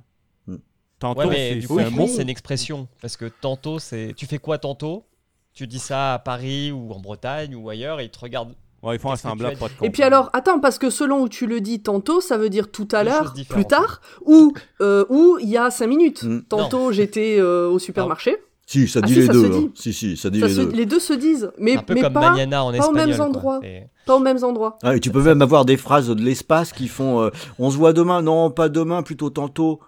[0.45, 0.57] Hmm.
[0.99, 2.07] Tantôt, Ouais, c'est un mot.
[2.07, 2.87] C'est une expression.
[3.01, 4.13] Parce que tantôt, c'est.
[4.15, 5.05] Tu fais quoi tantôt?
[5.53, 8.53] Tu dis ça à Paris ou en Bretagne ou ailleurs et ils te regardent
[8.83, 11.21] Ouais, ils font que semblant de pas te Et puis alors, attends, parce que selon
[11.21, 15.03] où tu le dis tantôt, ça veut dire tout à l'heure, plus tard, ou euh,
[15.09, 16.23] ou il y a cinq minutes.
[16.23, 16.43] Mm.
[16.43, 18.37] Tantôt, j'étais euh, au supermarché.
[18.69, 19.45] Si, ça Ah dit si, les ça deux.
[19.45, 19.49] hein.
[19.59, 19.71] dit.
[19.75, 20.71] Si, si, ça dit Ça les se- deux.
[20.73, 23.09] les deux se disent, mais, un peu mais comme pas, Mañana en pas aux mêmes
[23.11, 23.27] espagnol.
[23.35, 23.59] endroits.
[24.05, 24.77] Pas aux mêmes endroits.
[24.83, 27.77] Ah, et tu peux même avoir des phrases de l'espace qui font euh, On se
[27.77, 29.79] voit demain, non, pas demain, plutôt tantôt.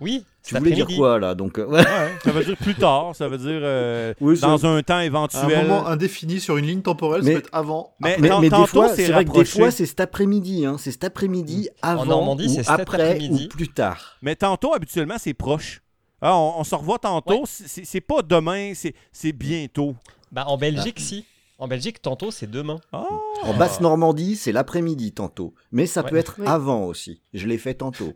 [0.00, 1.78] Oui, Tu voulais dire quoi là Donc, euh, ouais.
[1.78, 1.84] Ouais,
[2.24, 5.00] ça veut dire plus tard, ça veut dire euh, Oui, dans un temps À un
[5.02, 5.66] éventuel.
[5.68, 7.92] moment indéfini sur une ligne temporelle, Mais- ça peut être avant.
[8.00, 10.64] Mais, Mais, tant- mais des tantôt, fois, c'est vrai que des fois, c'est cet après-midi.
[10.66, 10.76] Hein.
[10.78, 13.44] C'est cet après-midi avant Normandie, ou c'est cet après après-midi.
[13.52, 14.16] ou plus tard.
[14.22, 15.82] Mais tantôt, habituellement, c'est proche.
[16.26, 17.40] Ah, on, on se revoit tantôt.
[17.40, 17.46] Ouais.
[17.46, 19.94] C'est c'est pas demain, c'est c'est bientôt.
[20.32, 21.26] Bah, en Belgique, si.
[21.58, 22.80] En Belgique, tantôt, c'est demain.
[22.92, 23.04] Ah.
[23.42, 25.54] En basse Normandie, c'est l'après-midi tantôt.
[25.70, 26.10] Mais ça Ouais.
[26.10, 26.46] peut être Oui.
[26.48, 27.20] avant aussi.
[27.34, 28.14] Je l'ai fait tantôt.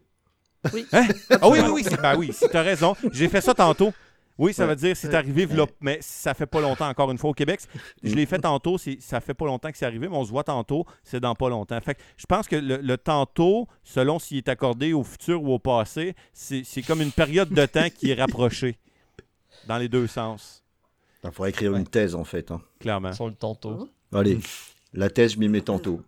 [1.31, 2.97] Ah oui, oui, oui, c'est- ben oui, si t'as raison.
[3.13, 3.93] J'ai fait ça tantôt.
[4.39, 4.69] Oui, ça Ouais.
[4.71, 7.61] veut dire c'est arrivé, v'là- mais ça fait pas longtemps encore une fois au Québec.
[8.03, 10.31] Je l'ai fait tantôt, c'est- ça fait pas longtemps que c'est arrivé, mais on se
[10.31, 11.81] voit tantôt, c'est dans pas longtemps.
[11.81, 15.53] Fait que je pense que le, le tantôt, selon s'il est accordé au futur ou
[15.53, 18.79] au passé, c'est c'est comme une période de temps qui est rapprochée
[19.67, 20.63] dans les deux sens,
[21.25, 21.79] Il faudrait écrire Ouais.
[21.81, 22.51] une thèse en fait.
[22.53, 22.61] hein.
[22.79, 23.13] clairement.
[23.13, 23.89] Sur le tantôt.
[24.15, 24.39] Allez,
[24.95, 26.01] la thèse, je m'y mets tantôt.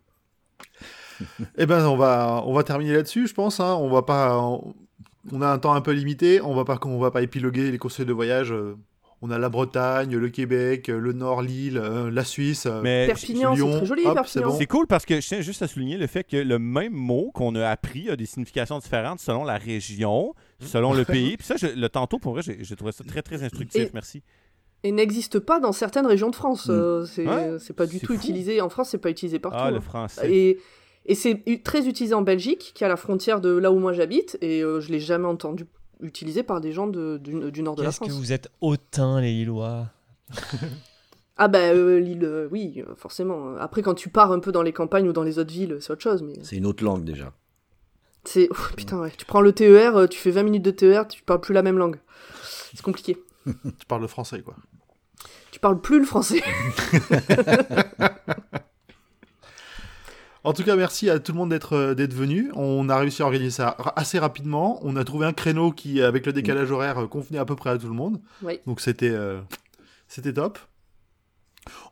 [1.58, 3.60] Eh ben, on va, on va terminer là-dessus, je pense.
[3.60, 3.74] hein.
[3.74, 4.74] On va pas, on,
[5.32, 6.40] on a un temps un peu limité.
[6.42, 8.52] On va pas, on va pas épiloguer les conseils de voyage.
[8.52, 8.76] euh,
[9.22, 12.66] On a la Bretagne, le Québec, euh, le Nord, l'île, euh, la Suisse.
[12.82, 14.24] Mais Perpignan, c'est très joli, hop, Perpignan.
[14.26, 14.56] c'est bon.
[14.58, 17.30] C'est cool parce que je tiens juste à souligner le fait que le même mot
[17.34, 21.36] qu'on a appris a des significations différentes selon la région, selon le pays.
[21.36, 23.82] Puis ça, je- le tantôt, pour vrai, j'ai j'ai trouvé ça très, très instructif.
[23.88, 24.22] Et- Merci.
[24.82, 26.68] Et n'existe pas dans certaines régions de France.
[26.68, 26.70] Mm.
[26.72, 28.18] euh, c'est Ouais, c'est pas du c'est tout fou.
[28.18, 28.62] utilisé.
[28.62, 29.58] En France, c'est pas utilisé partout.
[29.60, 29.80] Ah, le hein.
[29.82, 30.32] français.
[30.32, 30.58] Et,
[31.06, 33.92] et c'est très utilisé en Belgique, qui est à la frontière de là où moi
[33.92, 35.66] j'habite, et euh, je l'ai jamais entendu
[36.00, 38.18] utilisé par des gens de- du, du nord de la Qu'est-ce que France.
[38.18, 39.86] vous êtes hautains, les Lillois
[41.42, 43.56] Ah bah euh, l'île, euh, oui, euh, forcément.
[43.58, 45.90] Après, quand tu pars un peu dans les campagnes ou dans les autres villes, c'est
[45.92, 47.32] autre chose, mais C'est une autre langue déjà.
[48.24, 48.50] c'est...
[48.50, 49.12] Ouf, putain, ouais.
[49.16, 51.62] Tu prends le TER, euh, tu fais 20 minutes de TER, tu parles plus la
[51.62, 51.98] même langue.
[52.74, 53.16] C'est compliqué.
[53.46, 54.54] Tu parles le français, quoi.
[55.50, 56.42] Tu parles plus le français.
[60.42, 62.50] En tout cas, merci à tout le monde d'être euh, d'être venu.
[62.54, 64.78] On a réussi à organiser ça assez rapidement.
[64.82, 67.70] On a trouvé un créneau qui, avec le décalage horaire, euh, convenait à peu près
[67.70, 68.20] à tout le monde.
[68.42, 68.60] Oui.
[68.66, 69.40] Donc c'était euh,
[70.08, 70.58] c'était top.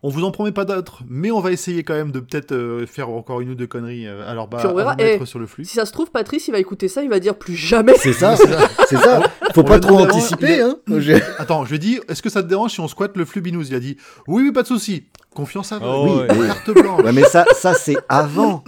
[0.02, 2.86] On vous en promet pas d'autres, mais on va essayer quand même de peut-être euh,
[2.86, 4.06] faire encore une ou deux conneries.
[4.06, 4.94] euh, alors bah, on verra.
[4.96, 5.64] mettre Eh, sur le flux.
[5.64, 7.94] Si ça se trouve, Patrice, il va écouter ça, il va dire plus jamais.
[7.98, 9.22] C'est ça, c'est ça, ça.
[9.54, 10.76] Faut On pas trop anticiper, hein.
[11.38, 13.40] Attends, je lui ai dit, est-ce que ça te dérange si on squatte le flux
[13.40, 13.64] Binous?
[13.68, 15.04] Il a dit, oui, oui, pas de souci.
[15.34, 15.84] Confiance à vous.
[15.86, 17.02] Oh, Oui, Carte blanche.
[17.02, 18.64] Ouais, mais ça, ça c'est avant.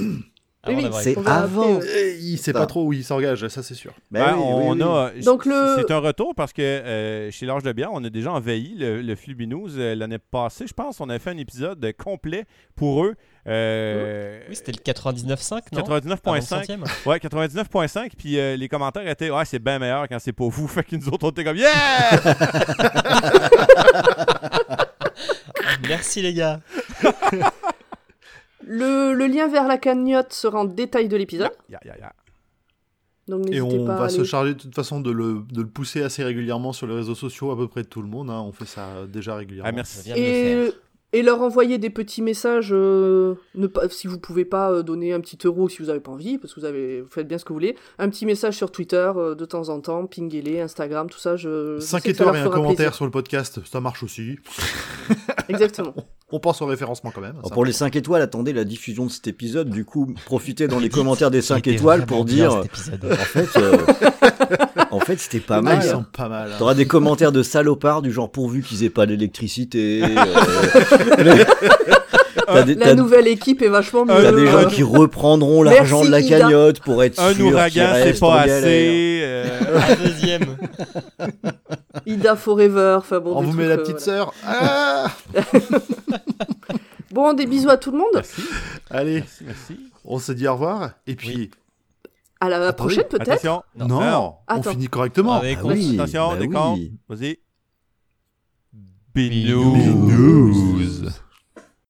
[0.63, 1.63] Avant oui, c'est avant.
[1.63, 1.87] après, ouais.
[1.97, 2.59] Eh, il sait Ça.
[2.59, 3.95] pas trop où il s'engage, ça c'est sûr.
[4.11, 4.83] Ben Ouais, oui, on oui, oui.
[4.83, 5.13] a.
[5.25, 8.31] Donc le- C'est un retour parce que euh, chez l'Arche de Bière, on a déjà
[8.33, 9.15] envahi le, le
[9.79, 10.67] euh, l'année passée.
[10.67, 12.45] Je pense on avait fait un épisode euh, complet
[12.77, 13.15] pour eux.
[13.47, 15.81] Euh, Oui, c'était le 99.5, non?
[15.83, 16.41] Avant le 99.5.
[16.43, 16.85] centième.
[17.07, 18.11] Ouais, 99.5.
[18.19, 20.69] Puis euh, les commentaires étaient Ouais, c'est bien meilleur quand c'est pas vous.
[20.69, 21.71] Fait que nous autres, on était comme Yeah!
[25.89, 26.61] Merci les gars.
[28.73, 31.51] Le, le lien vers la cagnotte sera en détail de l'épisode.
[33.27, 36.03] Donc Et on pas va se charger de toute façon de le, de le pousser
[36.03, 38.31] assez régulièrement sur les réseaux sociaux, à peu près de tout le monde.
[38.31, 38.41] hein.
[38.41, 39.69] On fait ça euh, déjà régulièrement.
[39.69, 40.03] Ah, merci.
[40.05, 40.69] viens de le faire.
[40.69, 40.73] Et,
[41.13, 45.13] et leur envoyer des petits messages, euh, ne pas, si vous pouvez pas euh, donner
[45.13, 47.37] un petit euro si vous n'avez pas envie, parce que vous, avez, vous faites bien
[47.39, 50.61] ce que vous voulez, un petit message sur Twitter euh, de temps en temps, pinguez-les,
[50.61, 51.37] Instagram, tout ça.
[51.37, 52.95] Je, je 5 sais que ça étoiles et un commentaire plaisir.
[52.95, 54.39] sur le podcast, ça marche aussi.
[55.49, 55.95] Exactement.
[56.33, 57.35] On pense au référencement quand même.
[57.39, 59.69] Alors, pour les 5 étoiles, attendez la diffusion de cet épisode.
[59.69, 62.53] Du coup, profitez dans les commentaires des Il 5 était étoiles pour dire.
[62.53, 63.05] cet épisode.
[63.11, 63.77] En fait, euh,
[64.93, 65.81] en fait, c'était pas Ah, mal.
[65.83, 65.93] ils hein.
[65.93, 66.53] sont pas mal.
[66.53, 66.57] hein.
[66.57, 70.05] T'auras des commentaires de salopards du genre pourvu qu'ils aient pas d'électricité.
[70.05, 70.15] euh,
[70.91, 71.00] T'as
[72.65, 74.15] des, La t'as- nouvelle équipe est vachement mieux.
[74.15, 77.37] t'as des Euh, gens un- qui reprendront l'argent de la cagnotte pour être Un sûr
[77.45, 79.21] qu'ils ouragan, c'est pas assez.
[79.23, 79.47] euh,
[79.89, 80.57] Un deuxième.
[82.07, 83.35] Ida Forever, enfin bon.
[83.37, 84.19] On vous trucs, met la euh, petite voilà.
[84.19, 84.35] sœur.
[84.47, 85.07] Ah
[87.13, 88.07] Bon, des bisous à tout le monde.
[88.15, 88.43] merci.
[88.91, 89.77] Allez, Merci, merci.
[90.05, 90.91] on se dit au revoir.
[91.09, 91.51] Et puis,
[92.41, 93.31] À la prochaine peut-être.
[93.33, 93.63] Attention.
[93.77, 94.35] non, Non.
[94.49, 95.35] On finit correctement.
[95.35, 96.93] Avec Ah oui, Attention, bah oui.
[97.09, 97.39] Vas-y.
[99.13, 99.75] Binous.
[99.75, 101.19] Binous.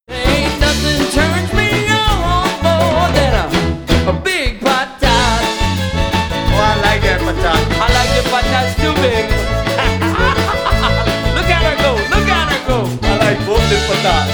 [0.09, 3.45] Ain't nothing turns me on more than a,
[4.09, 5.45] a big patat.
[6.49, 7.61] Oh, I like that patat.
[7.77, 9.29] I like the patats too big.
[11.37, 12.89] look at her go, look at her go.
[13.07, 14.30] I like both the patats.